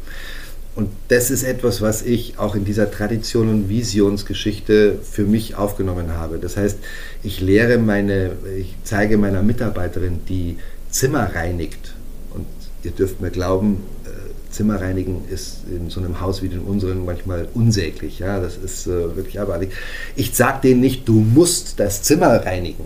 Und 0.76 0.90
das 1.08 1.30
ist 1.30 1.42
etwas, 1.42 1.80
was 1.80 2.02
ich 2.02 2.38
auch 2.38 2.54
in 2.54 2.66
dieser 2.66 2.90
Tradition 2.90 3.48
und 3.48 3.68
Visionsgeschichte 3.70 4.98
für 5.02 5.24
mich 5.24 5.54
aufgenommen 5.54 6.12
habe. 6.12 6.38
Das 6.38 6.58
heißt, 6.58 6.78
ich 7.22 7.40
lehre 7.40 7.78
meine, 7.78 8.32
ich 8.58 8.74
zeige 8.84 9.16
meiner 9.16 9.42
Mitarbeiterin, 9.42 10.20
die 10.28 10.58
Zimmer 10.90 11.34
reinigt. 11.34 11.94
Und 12.34 12.44
ihr 12.82 12.90
dürft 12.90 13.22
mir 13.22 13.30
glauben, 13.30 13.84
äh, 14.04 14.52
Zimmer 14.52 14.78
reinigen 14.78 15.24
ist 15.30 15.60
in 15.70 15.88
so 15.88 15.98
einem 16.00 16.20
Haus 16.20 16.42
wie 16.42 16.48
den 16.50 16.60
unseren 16.60 17.06
manchmal 17.06 17.48
unsäglich. 17.54 18.18
Ja, 18.18 18.38
das 18.38 18.58
ist 18.58 18.86
äh, 18.86 19.16
wirklich 19.16 19.40
abartig. 19.40 19.70
Ich 20.14 20.34
sage 20.34 20.60
denen 20.62 20.80
nicht, 20.82 21.08
du 21.08 21.14
musst 21.14 21.80
das 21.80 22.02
Zimmer 22.02 22.44
reinigen, 22.44 22.84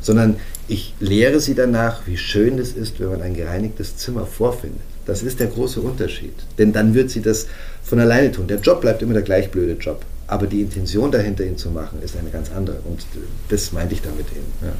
sondern 0.00 0.36
ich 0.68 0.94
lehre 1.00 1.40
sie 1.40 1.56
danach, 1.56 2.06
wie 2.06 2.16
schön 2.16 2.60
es 2.60 2.72
ist, 2.74 3.00
wenn 3.00 3.08
man 3.08 3.20
ein 3.20 3.34
gereinigtes 3.34 3.96
Zimmer 3.96 4.26
vorfindet. 4.26 4.91
Das 5.06 5.22
ist 5.22 5.40
der 5.40 5.48
große 5.48 5.80
Unterschied. 5.80 6.34
Denn 6.58 6.72
dann 6.72 6.94
wird 6.94 7.10
sie 7.10 7.22
das 7.22 7.46
von 7.82 7.98
alleine 7.98 8.30
tun. 8.32 8.46
Der 8.46 8.58
Job 8.58 8.80
bleibt 8.80 9.02
immer 9.02 9.14
der 9.14 9.22
gleich 9.22 9.50
blöde 9.50 9.72
Job. 9.74 10.02
Aber 10.26 10.46
die 10.46 10.62
Intention 10.62 11.10
dahinter, 11.10 11.44
ihn 11.44 11.58
zu 11.58 11.70
machen, 11.70 12.00
ist 12.02 12.16
eine 12.16 12.30
ganz 12.30 12.50
andere. 12.50 12.76
Und 12.84 13.04
das 13.48 13.72
meinte 13.72 13.94
ich 13.94 14.02
damit 14.02 14.26
eben. 14.30 14.46
Ja. 14.62 14.72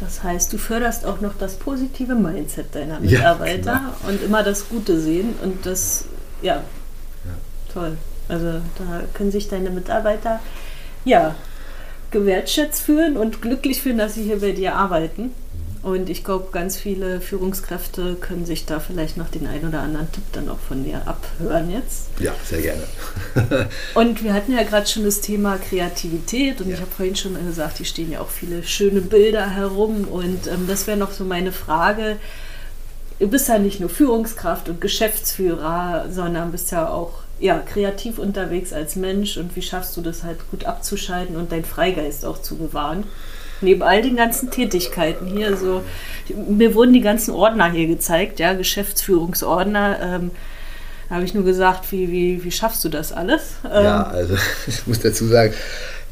Das 0.00 0.22
heißt, 0.22 0.52
du 0.52 0.58
förderst 0.58 1.04
auch 1.04 1.20
noch 1.20 1.34
das 1.38 1.54
positive 1.54 2.14
Mindset 2.14 2.74
deiner 2.74 3.00
Mitarbeiter 3.00 3.72
ja, 3.72 3.94
genau. 4.02 4.12
und 4.12 4.22
immer 4.22 4.42
das 4.42 4.68
Gute 4.68 5.00
sehen. 5.00 5.34
Und 5.42 5.64
das, 5.64 6.04
ja, 6.42 6.56
ja, 6.56 7.72
toll. 7.72 7.96
Also 8.28 8.46
da 8.78 9.02
können 9.14 9.30
sich 9.30 9.48
deine 9.48 9.70
Mitarbeiter, 9.70 10.40
ja, 11.04 11.34
gewertschätzt 12.10 12.82
fühlen 12.82 13.16
und 13.16 13.42
glücklich 13.42 13.82
fühlen, 13.82 13.98
dass 13.98 14.14
sie 14.14 14.22
hier 14.22 14.40
bei 14.40 14.52
dir 14.52 14.76
arbeiten. 14.76 15.32
Und 15.84 16.08
ich 16.08 16.24
glaube, 16.24 16.48
ganz 16.50 16.78
viele 16.78 17.20
Führungskräfte 17.20 18.14
können 18.14 18.46
sich 18.46 18.64
da 18.64 18.80
vielleicht 18.80 19.18
noch 19.18 19.28
den 19.28 19.46
einen 19.46 19.68
oder 19.68 19.82
anderen 19.82 20.10
Tipp 20.10 20.24
dann 20.32 20.48
auch 20.48 20.58
von 20.58 20.82
dir 20.82 21.06
abhören 21.06 21.70
jetzt. 21.70 22.06
Ja, 22.18 22.32
sehr 22.42 22.62
gerne. 22.62 22.84
und 23.94 24.24
wir 24.24 24.32
hatten 24.32 24.54
ja 24.54 24.62
gerade 24.62 24.86
schon 24.86 25.04
das 25.04 25.20
Thema 25.20 25.58
Kreativität 25.58 26.62
und 26.62 26.68
ja. 26.68 26.74
ich 26.76 26.80
habe 26.80 26.90
vorhin 26.90 27.16
schon 27.16 27.34
gesagt, 27.46 27.76
hier 27.76 27.84
stehen 27.84 28.10
ja 28.10 28.20
auch 28.20 28.30
viele 28.30 28.62
schöne 28.62 29.02
Bilder 29.02 29.50
herum 29.50 30.04
und 30.04 30.46
ähm, 30.46 30.66
das 30.66 30.86
wäre 30.86 30.96
noch 30.96 31.12
so 31.12 31.22
meine 31.22 31.52
Frage. 31.52 32.16
Du 33.18 33.28
bist 33.28 33.48
ja 33.48 33.58
nicht 33.58 33.78
nur 33.78 33.90
Führungskraft 33.90 34.70
und 34.70 34.80
Geschäftsführer, 34.80 36.06
sondern 36.10 36.50
bist 36.50 36.72
ja 36.72 36.88
auch 36.88 37.24
ja, 37.38 37.58
kreativ 37.58 38.18
unterwegs 38.18 38.72
als 38.72 38.96
Mensch 38.96 39.36
und 39.36 39.54
wie 39.54 39.62
schaffst 39.62 39.94
du 39.98 40.00
das 40.00 40.22
halt 40.22 40.50
gut 40.50 40.64
abzuschalten 40.64 41.36
und 41.36 41.52
deinen 41.52 41.66
Freigeist 41.66 42.24
auch 42.24 42.40
zu 42.40 42.56
bewahren? 42.56 43.04
Neben 43.64 43.82
all 43.82 44.02
den 44.02 44.16
ganzen 44.16 44.50
Tätigkeiten 44.50 45.26
hier 45.26 45.56
so, 45.56 45.82
mir 46.48 46.74
wurden 46.74 46.92
die 46.92 47.00
ganzen 47.00 47.32
Ordner 47.32 47.70
hier 47.70 47.86
gezeigt, 47.86 48.38
ja, 48.40 48.54
Geschäftsführungsordner. 48.54 49.98
Ähm, 50.02 50.30
da 51.08 51.16
habe 51.16 51.24
ich 51.24 51.34
nur 51.34 51.44
gesagt, 51.44 51.92
wie, 51.92 52.10
wie, 52.10 52.44
wie 52.44 52.50
schaffst 52.50 52.82
du 52.84 52.88
das 52.88 53.12
alles? 53.12 53.56
Ähm, 53.64 53.84
ja, 53.84 54.04
also 54.04 54.34
ich 54.66 54.86
muss 54.86 55.00
dazu 55.00 55.26
sagen, 55.26 55.52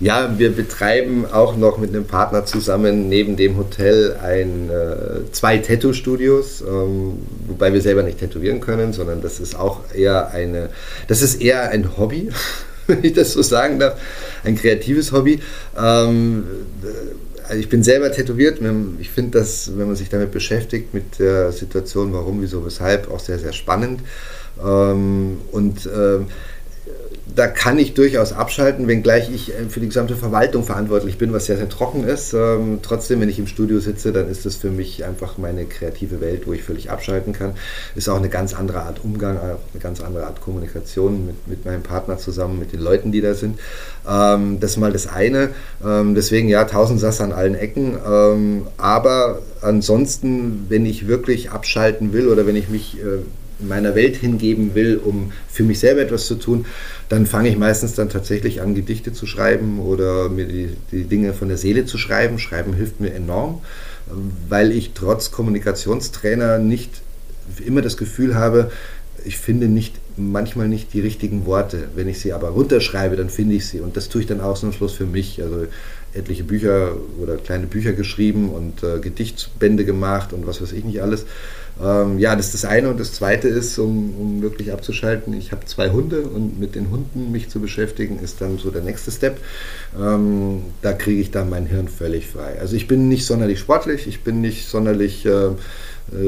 ja, 0.01 0.37
wir 0.37 0.51
betreiben 0.51 1.27
auch 1.31 1.57
noch 1.57 1.79
mit 1.79 1.91
einem 1.91 2.07
Partner 2.07 2.45
zusammen 2.45 3.09
neben 3.09 3.37
dem 3.37 3.57
Hotel 3.57 4.17
ein, 4.23 4.69
äh, 4.69 5.31
zwei 5.31 5.59
Tattoo-Studios, 5.59 6.63
ähm, 6.67 7.19
wobei 7.47 7.73
wir 7.73 7.81
selber 7.81 8.03
nicht 8.03 8.19
tätowieren 8.19 8.61
können, 8.61 8.93
sondern 8.93 9.23
das 9.23 9.39
ist 9.39 9.55
auch 9.55 9.81
eher 9.95 10.31
eine, 10.33 10.71
das 11.07 11.23
ist 11.23 11.41
eher 11.41 11.71
ein 11.71 11.97
Hobby, 11.97 12.31
wenn 12.89 13.05
ich 13.05 13.13
das 13.13 13.33
so 13.33 13.43
sagen 13.43 13.79
darf. 13.79 13.99
ein 14.43 14.57
kreatives 14.57 15.13
Hobby. 15.13 15.41
Ähm, 15.81 16.47
also 17.53 17.61
ich 17.61 17.69
bin 17.69 17.83
selber 17.83 18.11
tätowiert. 18.11 18.61
Ich 18.99 19.11
finde 19.11 19.39
das, 19.39 19.77
wenn 19.77 19.87
man 19.87 19.95
sich 19.95 20.09
damit 20.09 20.31
beschäftigt, 20.31 20.95
mit 20.95 21.19
der 21.19 21.53
Situation, 21.53 22.15
warum, 22.15 22.41
wieso, 22.41 22.65
weshalb, 22.65 23.11
auch 23.11 23.21
sehr, 23.21 23.39
sehr 23.39 23.53
spannend. 23.53 24.01
Ähm, 24.59 25.37
und 25.51 25.85
äh, 25.85 26.21
da 27.35 27.47
kann 27.47 27.79
ich 27.79 27.95
durchaus 27.95 28.33
abschalten, 28.33 28.89
wenngleich 28.89 29.31
ich 29.33 29.51
äh, 29.51 29.69
für 29.69 29.81
die 29.81 29.87
gesamte 29.87 30.17
Verwaltung 30.17 30.65
verantwortlich 30.65 31.19
bin, 31.19 31.33
was 31.33 31.47
sehr, 31.47 31.57
sehr 31.57 31.69
trocken 31.69 32.05
ist. 32.05 32.35
Ähm, 32.35 32.81
trotzdem, 32.83 33.21
wenn 33.21 33.29
ich 33.29 33.39
im 33.39 33.47
Studio 33.47 33.81
sitze, 33.81 34.13
dann 34.13 34.29
ist 34.29 34.47
das 34.47 34.57
für 34.57 34.71
mich 34.71 35.05
einfach 35.05 35.39
meine 35.39 35.65
kreative 35.65 36.21
Welt, 36.21 36.47
wo 36.47 36.53
ich 36.53 36.63
völlig 36.63 36.91
abschalten 36.91 37.33
kann. 37.33 37.55
Ist 37.95 38.09
auch 38.09 38.17
eine 38.17 38.29
ganz 38.29 38.55
andere 38.55 38.83
Art 38.83 39.05
Umgang, 39.05 39.39
eine 39.39 39.59
ganz 39.81 40.01
andere 40.01 40.27
Art 40.27 40.41
Kommunikation 40.41 41.27
mit, 41.27 41.49
mit 41.49 41.65
meinem 41.65 41.83
Partner 41.83 42.19
zusammen, 42.19 42.59
mit 42.59 42.73
den 42.73 42.81
Leuten, 42.81 43.13
die 43.13 43.21
da 43.21 43.35
sind. 43.35 43.59
Ähm, 44.09 44.61
das 44.61 44.73
ist 44.73 44.77
mal 44.79 44.93
das 44.93 45.07
eine. 45.07 45.51
Ähm, 45.85 46.15
deswegen 46.15 46.49
ja, 46.49 46.65
tausend 46.65 47.01
Sass 47.01 47.21
an 47.21 47.33
allen 47.33 47.55
Ecken. 47.55 47.97
Ähm, 48.07 48.67
aber 48.77 49.41
ansonsten, 49.61 50.67
wenn 50.69 50.87
ich 50.87 51.07
wirklich 51.07 51.51
abschalten 51.51 52.13
will 52.13 52.29
oder 52.29 52.47
wenn 52.47 52.57
ich 52.57 52.69
mich 52.69 52.99
äh, 52.99 53.23
meiner 53.63 53.95
Welt 53.95 54.17
hingeben 54.17 54.75
will, 54.75 55.01
um 55.03 55.33
für 55.49 55.63
mich 55.63 55.79
selber 55.79 56.03
etwas 56.03 56.27
zu 56.27 56.35
tun, 56.35 56.67
dann 57.13 57.27
fange 57.27 57.51
ich 57.51 57.59
meistens 57.59 57.95
dann 57.95 58.09
tatsächlich 58.09 58.63
an, 58.63 58.75
Gedichte 58.75 59.13
zu 59.13 59.27
schreiben 59.27 59.81
oder 59.81 60.31
mir 60.31 60.47
die, 60.47 60.71
die 60.93 61.05
Dinge 61.05 61.35
von 61.35 61.49
der 61.49 61.59
Seele 61.59 61.85
zu 61.85 61.99
schreiben. 61.99 62.39
Schreiben 62.39 62.73
hilft 62.73 63.01
mir 63.01 63.13
enorm, 63.13 63.61
weil 64.49 64.73
ich 64.73 64.93
trotz 64.95 65.31
Kommunikationstrainer 65.31 66.59
nicht 66.59 67.03
immer 67.67 67.83
das 67.83 67.99
Gefühl 67.99 68.35
habe, 68.35 68.71
ich 69.27 69.37
finde 69.37 69.69
nicht, 69.69 69.97
manchmal 70.17 70.69
nicht 70.69 70.95
die 70.95 71.01
richtigen 71.01 71.45
Worte. 71.45 71.89
Wenn 71.95 72.09
ich 72.09 72.19
sie 72.19 72.33
aber 72.33 72.49
runterschreibe, 72.49 73.15
dann 73.15 73.29
finde 73.29 73.57
ich 73.57 73.67
sie. 73.67 73.81
Und 73.81 73.99
das 73.99 74.09
tue 74.09 74.23
ich 74.23 74.27
dann 74.27 74.41
ausnahmslos 74.41 74.95
für 74.95 75.05
mich. 75.05 75.43
Also 75.43 75.67
etliche 76.15 76.45
Bücher 76.45 76.97
oder 77.21 77.37
kleine 77.37 77.67
Bücher 77.67 77.93
geschrieben 77.93 78.51
und 78.51 78.83
äh, 78.83 79.01
Gedichtsbände 79.01 79.85
gemacht 79.85 80.33
und 80.33 80.47
was 80.47 80.63
weiß 80.63 80.73
ich 80.73 80.85
nicht 80.85 81.03
alles. 81.03 81.27
Ähm, 81.81 82.19
ja, 82.19 82.35
das 82.37 82.47
ist 82.47 82.55
das 82.55 82.65
eine. 82.65 82.91
Und 82.91 82.99
das 82.99 83.13
zweite 83.13 83.49
ist, 83.49 83.79
um, 83.79 84.15
um 84.19 84.43
wirklich 84.43 84.73
abzuschalten, 84.73 85.33
ich 85.35 85.53
habe 85.53 85.65
zwei 85.67 85.91
Hunde 85.91 86.23
und 86.23 86.59
mit 86.59 86.75
den 86.75 86.91
Hunden 86.91 87.33
mich 87.33 87.49
zu 87.49 87.61
beschäftigen, 87.61 88.19
ist 88.19 88.41
dann 88.41 88.59
so 88.59 88.71
der 88.71 88.83
nächste 88.83 89.11
Step. 89.11 89.39
Ähm, 89.99 90.63
da 90.83 90.93
kriege 90.93 91.21
ich 91.21 91.31
dann 91.31 91.51
mein 91.51 91.67
Hirn 91.67 91.89
völlig 91.89 92.27
frei. 92.27 92.59
Also 92.61 92.77
ich 92.77 92.89
bin 92.89 93.09
nicht 93.09 93.27
sonderlich 93.27 93.59
sportlich, 93.59 94.07
ich 94.07 94.23
bin 94.23 94.41
nicht 94.41 94.69
sonderlich... 94.69 95.27
Äh, 95.27 95.51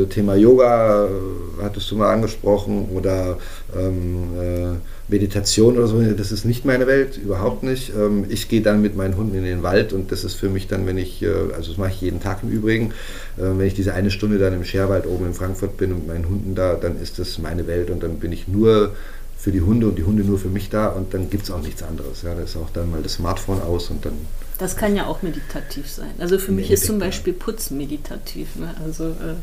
Thema 0.08 0.34
Yoga 0.34 1.06
äh, 1.06 1.62
hattest 1.62 1.90
du 1.90 1.96
mal 1.96 2.12
angesprochen 2.12 2.88
oder 2.94 3.38
ähm, 3.76 4.30
äh, 4.40 4.76
Meditation 5.08 5.76
oder 5.76 5.86
so, 5.86 6.00
das 6.00 6.32
ist 6.32 6.44
nicht 6.44 6.64
meine 6.64 6.86
Welt, 6.86 7.18
überhaupt 7.18 7.62
nicht. 7.62 7.92
Ähm, 7.94 8.24
ich 8.28 8.48
gehe 8.48 8.62
dann 8.62 8.80
mit 8.80 8.96
meinen 8.96 9.16
Hunden 9.16 9.36
in 9.36 9.44
den 9.44 9.62
Wald 9.62 9.92
und 9.92 10.10
das 10.10 10.24
ist 10.24 10.34
für 10.34 10.48
mich 10.48 10.66
dann, 10.66 10.86
wenn 10.86 10.96
ich, 10.96 11.22
äh, 11.22 11.28
also 11.54 11.70
das 11.70 11.76
mache 11.76 11.90
ich 11.90 12.00
jeden 12.00 12.20
Tag 12.20 12.42
im 12.42 12.50
Übrigen, 12.50 12.92
äh, 13.36 13.42
wenn 13.42 13.66
ich 13.66 13.74
diese 13.74 13.92
eine 13.92 14.10
Stunde 14.10 14.38
dann 14.38 14.54
im 14.54 14.64
Scherwald 14.64 15.06
oben 15.06 15.26
in 15.26 15.34
Frankfurt 15.34 15.76
bin 15.76 15.92
und 15.92 15.98
mit 15.98 16.08
meinen 16.08 16.28
Hunden 16.28 16.54
da, 16.54 16.74
dann 16.74 17.00
ist 17.00 17.18
das 17.18 17.38
meine 17.38 17.66
Welt 17.66 17.90
und 17.90 18.02
dann 18.02 18.18
bin 18.18 18.32
ich 18.32 18.48
nur 18.48 18.92
für 19.36 19.52
die 19.52 19.60
Hunde 19.60 19.88
und 19.88 19.98
die 19.98 20.04
Hunde 20.04 20.24
nur 20.24 20.38
für 20.38 20.48
mich 20.48 20.70
da 20.70 20.88
und 20.88 21.12
dann 21.12 21.28
gibt 21.28 21.44
es 21.44 21.50
auch 21.50 21.60
nichts 21.60 21.82
anderes. 21.82 22.22
Ja, 22.22 22.34
da 22.34 22.42
ist 22.42 22.56
auch 22.56 22.70
dann 22.70 22.90
mal 22.90 23.02
das 23.02 23.14
Smartphone 23.14 23.60
aus 23.60 23.90
und 23.90 24.06
dann. 24.06 24.14
Das 24.58 24.76
kann 24.76 24.96
ja 24.96 25.04
auch 25.06 25.20
meditativ 25.20 25.90
sein. 25.90 26.12
Also 26.18 26.38
für 26.38 26.52
mich 26.52 26.70
ist 26.70 26.86
zum 26.86 26.98
Beispiel 26.98 27.34
Putzen 27.34 27.76
meditativ. 27.76 28.56
Ne? 28.56 28.74
Also 28.82 29.08
äh 29.08 29.34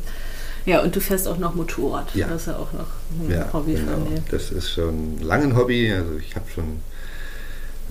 ja, 0.66 0.82
und 0.82 0.96
du 0.96 1.00
fährst 1.00 1.28
auch 1.28 1.38
noch 1.38 1.56
Motorrad. 1.56 2.14
Ja. 2.16 2.28
Das 2.28 2.42
ist 2.42 2.48
ja 2.48 2.58
auch 2.58 2.72
noch 2.74 2.88
ein 3.20 3.32
ja, 3.32 3.54
Hobby 3.54 3.74
genau. 3.74 3.94
von 3.94 4.06
dir. 4.06 4.24
Das 4.30 4.52
ist 4.52 4.72
schon 4.72 5.20
lange 5.20 5.46
ein 5.46 5.56
Hobby. 5.56 5.92
Also 5.92 6.18
ich 6.18 6.36
habe 6.36 6.46
schon 6.54 6.80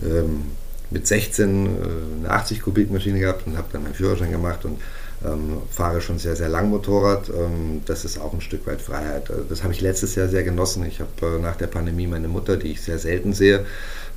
ähm, 0.04 0.42
mit 0.90 1.06
16 1.06 1.66
äh, 1.66 1.68
eine 2.20 2.30
80 2.30 2.62
Kubik 2.62 2.90
Maschine 2.90 3.18
gehabt 3.18 3.46
und 3.46 3.56
habe 3.56 3.68
dann 3.72 3.82
meinen 3.82 3.94
Führerschein 3.94 4.30
gemacht 4.30 4.64
und 4.64 4.80
ähm, 5.24 5.58
fahre 5.70 6.00
schon 6.00 6.18
sehr, 6.18 6.36
sehr 6.36 6.48
lang 6.48 6.70
Motorrad. 6.70 7.28
Ähm, 7.28 7.82
das 7.84 8.04
ist 8.04 8.18
auch 8.18 8.32
ein 8.32 8.40
Stück 8.40 8.66
weit 8.66 8.80
Freiheit. 8.80 9.30
Also 9.30 9.44
das 9.48 9.62
habe 9.62 9.72
ich 9.72 9.80
letztes 9.80 10.14
Jahr 10.14 10.28
sehr 10.28 10.42
genossen. 10.42 10.84
Ich 10.86 11.00
habe 11.00 11.36
äh, 11.36 11.38
nach 11.40 11.56
der 11.56 11.66
Pandemie 11.66 12.06
meine 12.06 12.28
Mutter, 12.28 12.56
die 12.56 12.68
ich 12.68 12.80
sehr 12.80 12.98
selten 12.98 13.32
sehe, 13.32 13.66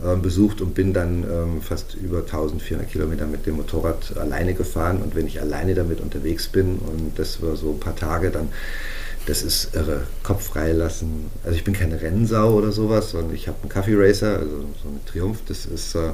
äh, 0.04 0.16
besucht 0.16 0.62
und 0.62 0.74
bin 0.74 0.94
dann 0.94 1.24
ähm, 1.24 1.62
fast 1.62 1.96
über 1.96 2.20
1400 2.20 2.89
Kilometer 2.89 3.26
mit 3.26 3.46
dem 3.46 3.58
Motorrad 3.58 4.16
alleine 4.18 4.54
gefahren. 4.54 5.02
Und 5.02 5.16
wenn 5.16 5.28
ich 5.28 5.42
alleine 5.42 5.76
damit 5.76 6.00
unterwegs 6.00 6.48
bin, 6.48 6.78
und 6.78 7.18
das 7.18 7.42
war 7.42 7.56
so 7.56 7.72
ein 7.72 7.80
paar 7.80 7.96
Tage, 7.96 8.30
dann 8.30 8.50
das 9.26 9.42
ist 9.42 9.76
irre. 9.76 10.02
Kopf 10.22 10.48
freilassen. 10.48 11.32
Also 11.44 11.56
ich 11.56 11.64
bin 11.64 11.74
keine 11.74 12.02
Rennsau 12.02 12.54
oder 12.54 12.72
sowas, 12.72 13.12
sondern 13.12 13.34
ich 13.34 13.48
habe 13.48 13.58
einen 13.62 13.70
Kaffee 13.70 13.96
Racer, 13.96 14.40
also 14.40 14.60
so 14.82 14.90
ein 14.90 15.00
Triumph. 15.06 15.40
Das 15.48 15.66
ist 15.66 15.96
äh, 15.96 16.12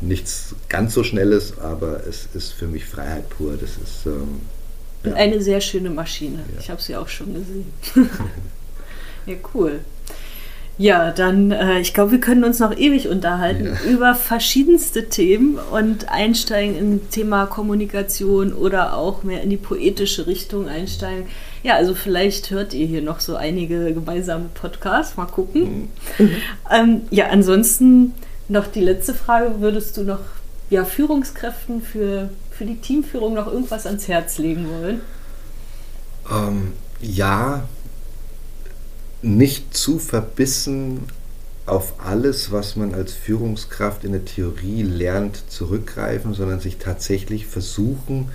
nichts 0.00 0.54
ganz 0.68 0.94
so 0.94 1.02
Schnelles, 1.02 1.58
aber 1.58 2.06
es 2.06 2.28
ist 2.34 2.52
für 2.52 2.66
mich 2.66 2.84
Freiheit 2.84 3.28
pur. 3.28 3.56
Das 3.60 3.70
ist 3.70 4.06
ähm, 4.06 4.40
ja. 5.04 5.14
eine 5.14 5.40
sehr 5.40 5.60
schöne 5.60 5.90
Maschine. 5.90 6.44
Ja. 6.54 6.60
Ich 6.60 6.70
habe 6.70 6.80
sie 6.80 6.96
auch 6.96 7.08
schon 7.08 7.34
gesehen. 7.34 7.72
ja, 9.26 9.34
cool. 9.54 9.80
Ja, 10.76 11.12
dann, 11.12 11.52
äh, 11.52 11.80
ich 11.80 11.94
glaube, 11.94 12.12
wir 12.12 12.20
können 12.20 12.42
uns 12.42 12.58
noch 12.58 12.76
ewig 12.76 13.08
unterhalten 13.08 13.66
ja. 13.66 13.90
über 13.90 14.14
verschiedenste 14.16 15.08
Themen 15.08 15.58
und 15.70 16.08
einsteigen 16.08 16.76
im 16.76 17.10
Thema 17.10 17.46
Kommunikation 17.46 18.52
oder 18.52 18.96
auch 18.96 19.22
mehr 19.22 19.42
in 19.42 19.50
die 19.50 19.56
poetische 19.56 20.26
Richtung 20.26 20.68
einsteigen. 20.68 21.26
Ja, 21.64 21.76
also 21.76 21.94
vielleicht 21.94 22.50
hört 22.50 22.74
ihr 22.74 22.86
hier 22.86 23.00
noch 23.00 23.20
so 23.20 23.36
einige 23.36 23.94
gemeinsame 23.94 24.50
Podcasts. 24.52 25.16
Mal 25.16 25.26
gucken. 25.26 25.88
Mhm. 26.18 26.30
Ähm, 26.70 27.02
ja, 27.10 27.28
ansonsten 27.28 28.14
noch 28.48 28.66
die 28.66 28.80
letzte 28.80 29.14
Frage. 29.14 29.60
Würdest 29.60 29.96
du 29.96 30.02
noch 30.02 30.20
ja, 30.68 30.84
Führungskräften 30.84 31.82
für, 31.82 32.28
für 32.50 32.66
die 32.66 32.76
Teamführung 32.76 33.34
noch 33.34 33.46
irgendwas 33.46 33.86
ans 33.86 34.08
Herz 34.08 34.38
legen 34.38 34.68
wollen? 34.68 35.00
Ähm, 36.30 36.72
ja, 37.00 37.66
nicht 39.22 39.74
zu 39.74 39.98
verbissen 39.98 41.04
auf 41.64 41.94
alles, 41.98 42.52
was 42.52 42.76
man 42.76 42.94
als 42.94 43.14
Führungskraft 43.14 44.04
in 44.04 44.12
der 44.12 44.26
Theorie 44.26 44.82
lernt, 44.82 45.50
zurückgreifen, 45.50 46.34
sondern 46.34 46.60
sich 46.60 46.76
tatsächlich 46.76 47.46
versuchen, 47.46 48.28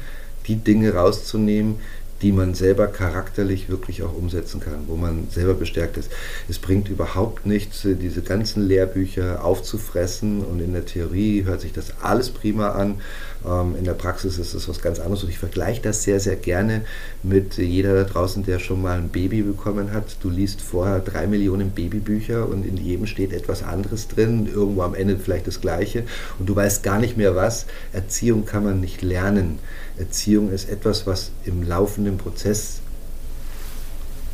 die 0.48 0.56
Dinge 0.56 0.96
rauszunehmen, 0.96 1.80
die 2.22 2.32
man 2.32 2.54
selber 2.54 2.88
charakterlich 2.88 3.70
wirklich 3.70 4.04
auch 4.04 4.14
umsetzen 4.14 4.60
kann, 4.60 4.86
wo 4.88 4.96
man 4.96 5.28
selber 5.30 5.54
bestärkt 5.54 5.98
ist. 5.98 6.12
Es 6.50 6.60
bringt 6.60 6.90
überhaupt 6.90 7.46
nichts, 7.46 7.82
diese 7.84 8.22
ganzen 8.22 8.68
Lehrbücher 8.68 9.44
aufzufressen 9.44 10.44
und 10.44 10.60
in 10.60 10.74
der 10.74 10.86
Theorie 10.86 11.44
hört 11.44 11.62
sich 11.62 11.74
das 11.74 11.94
alles 12.02 12.30
prima 12.30 12.72
an. 12.72 13.02
Ähm, 13.46 13.76
in 13.78 13.86
der 13.86 13.94
Praxis 13.94 14.38
ist 14.38 14.54
es 14.54 14.68
was 14.68 14.82
ganz 14.82 15.00
anderes 15.00 15.24
und 15.24 15.30
ich 15.30 15.38
vergleiche 15.38 15.82
das 15.82 16.04
sehr, 16.04 16.20
sehr 16.20 16.36
gerne 16.36 16.82
mit 17.24 17.58
jeder 17.58 17.94
da 17.96 18.04
draußen, 18.04 18.44
der 18.44 18.60
schon 18.60 18.82
mal 18.82 18.98
ein 18.98 19.10
Baby 19.10 19.42
bekommen 19.42 19.94
hat. 19.94 20.18
Du 20.22 20.30
liest 20.30 20.62
vorher 20.62 21.00
drei 21.00 21.28
Millionen 21.28 21.72
Babybücher 21.72 22.48
und 22.48 22.66
in 22.66 22.78
jedem 22.78 23.06
steht 23.06 23.34
etwas 23.34 23.64
anderes 23.64 24.08
drin, 24.08 24.48
irgendwo 24.48 24.82
am 24.82 24.96
Ende 24.96 25.18
vielleicht 25.18 25.48
das 25.48 25.62
Gleiche 25.62 26.04
und 26.38 26.48
du 26.50 26.56
weißt 26.56 26.84
gar 26.84 27.00
nicht 27.00 27.18
mehr 27.18 27.36
was. 27.36 27.66
Erziehung 27.94 28.46
kann 28.46 28.64
man 28.64 28.80
nicht 28.80 29.02
lernen. 29.02 29.60
Erziehung 29.98 30.52
ist 30.52 30.70
etwas, 30.70 31.08
was 31.08 31.32
im 31.46 31.64
laufenden 31.64 32.18
Prozess 32.18 32.80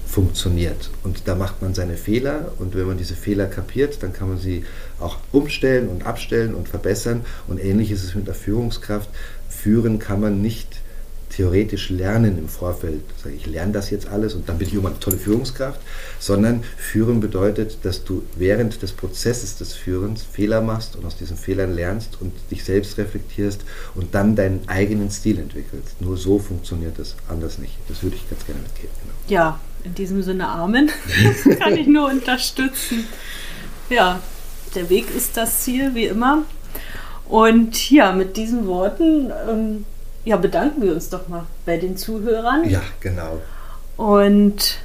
funktioniert. 0.08 0.90
Und 1.04 1.28
da 1.28 1.36
macht 1.36 1.62
man 1.62 1.74
seine 1.74 1.98
Fehler 1.98 2.52
und 2.60 2.76
wenn 2.76 2.88
man 2.88 2.98
diese 2.98 3.16
Fehler 3.16 3.48
kapiert, 3.48 4.02
dann 4.02 4.14
kann 4.14 4.30
man 4.30 4.38
sie 4.38 4.64
auch 5.00 5.18
umstellen 5.32 5.90
und 5.90 6.06
abstellen 6.06 6.54
und 6.54 6.70
verbessern. 6.70 7.26
Und 7.48 7.64
ähnlich 7.64 7.92
ist 7.92 8.04
es 8.04 8.16
mit 8.16 8.28
der 8.28 8.36
Führungskraft. 8.36 9.10
Führen 9.50 10.00
kann 10.00 10.22
man 10.22 10.42
nicht 10.42 10.82
theoretisch 11.36 11.90
lernen 11.90 12.38
im 12.38 12.48
Vorfeld, 12.48 13.02
sage 13.22 13.36
ich 13.36 13.46
lerne 13.46 13.74
das 13.74 13.90
jetzt 13.90 14.08
alles 14.08 14.36
und 14.36 14.48
dann 14.48 14.58
bin 14.58 14.68
ich 14.70 14.74
immer 14.74 14.90
eine 14.90 15.00
tolle 15.00 15.18
Führungskraft, 15.18 15.82
sondern 16.18 16.64
führen 16.78 17.20
bedeutet, 17.20 17.80
dass 17.84 18.06
du 18.06 18.24
während 18.38 18.82
des 18.82 18.94
Prozesses 18.94 19.58
des 19.58 19.74
Führens 19.74 20.24
Fehler 20.24 20.62
machst 20.62 20.96
und 20.96 21.06
aus 21.06 21.18
diesen 21.18 21.36
Fehlern 21.36 21.74
lernst 21.74 22.22
und 22.22 22.32
dich 22.52 22.64
selbst 22.64 22.98
reflektierst 22.98 23.66
und 23.96 24.16
dann 24.16 24.38
deinen 24.38 24.62
eigenen 24.68 25.12
Stil 25.12 25.40
entwickelst. 25.40 26.00
Nur 26.00 26.16
so 26.16 26.40
funktioniert 26.40 27.00
es, 27.00 27.16
anders 27.28 27.58
nicht. 27.58 27.74
Das 27.90 28.02
würde 28.02 28.16
ich 28.16 28.30
ganz 28.30 28.46
gerne 28.46 28.62
mitgeben. 28.62 28.94
Genau. 29.02 29.14
Ja, 29.28 29.60
in 29.86 29.96
diesem 29.96 30.22
Sinne 30.24 30.48
Amen. 30.48 30.90
Das 31.46 31.60
kann 31.60 31.78
ich 31.78 31.88
nur 31.88 32.10
unterstützen. 32.10 33.06
Ja, 33.90 34.20
der 34.74 34.90
Weg 34.90 35.14
ist 35.16 35.38
das 35.38 35.62
Ziel, 35.62 35.96
wie 35.96 36.06
immer. 36.06 36.44
Und 37.28 37.90
ja, 37.90 38.12
mit 38.12 38.38
diesen 38.38 38.68
Worten 38.68 39.32
ähm, 39.50 39.86
ja, 40.26 40.38
bedanken 40.38 40.82
wir 40.82 40.94
uns 40.94 41.10
doch 41.10 41.28
mal 41.28 41.46
bei 41.66 41.78
den 41.78 41.98
Zuhörern. 41.98 42.68
Ja, 42.70 42.82
genau. 43.00 43.42
Und 43.96 44.80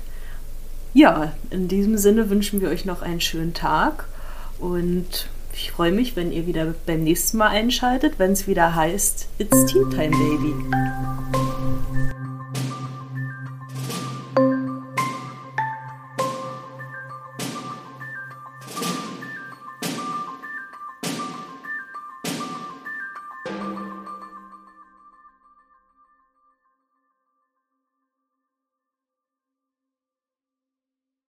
ja, 0.94 1.32
in 1.50 1.66
diesem 1.68 1.96
Sinne 1.96 2.30
wünschen 2.30 2.60
wir 2.60 2.68
euch 2.68 2.84
noch 2.84 3.02
einen 3.02 3.20
schönen 3.20 3.54
Tag 3.54 4.06
und 4.58 5.28
ich 5.52 5.72
freue 5.72 5.92
mich, 5.92 6.14
wenn 6.14 6.32
ihr 6.32 6.46
wieder 6.46 6.74
beim 6.86 7.02
nächsten 7.02 7.38
Mal 7.38 7.48
einschaltet, 7.48 8.14
wenn 8.18 8.32
es 8.32 8.46
wieder 8.46 8.74
heißt 8.74 9.28
It's 9.38 9.66
Tea 9.66 9.84
Time 9.90 10.10
Baby. 10.10 11.49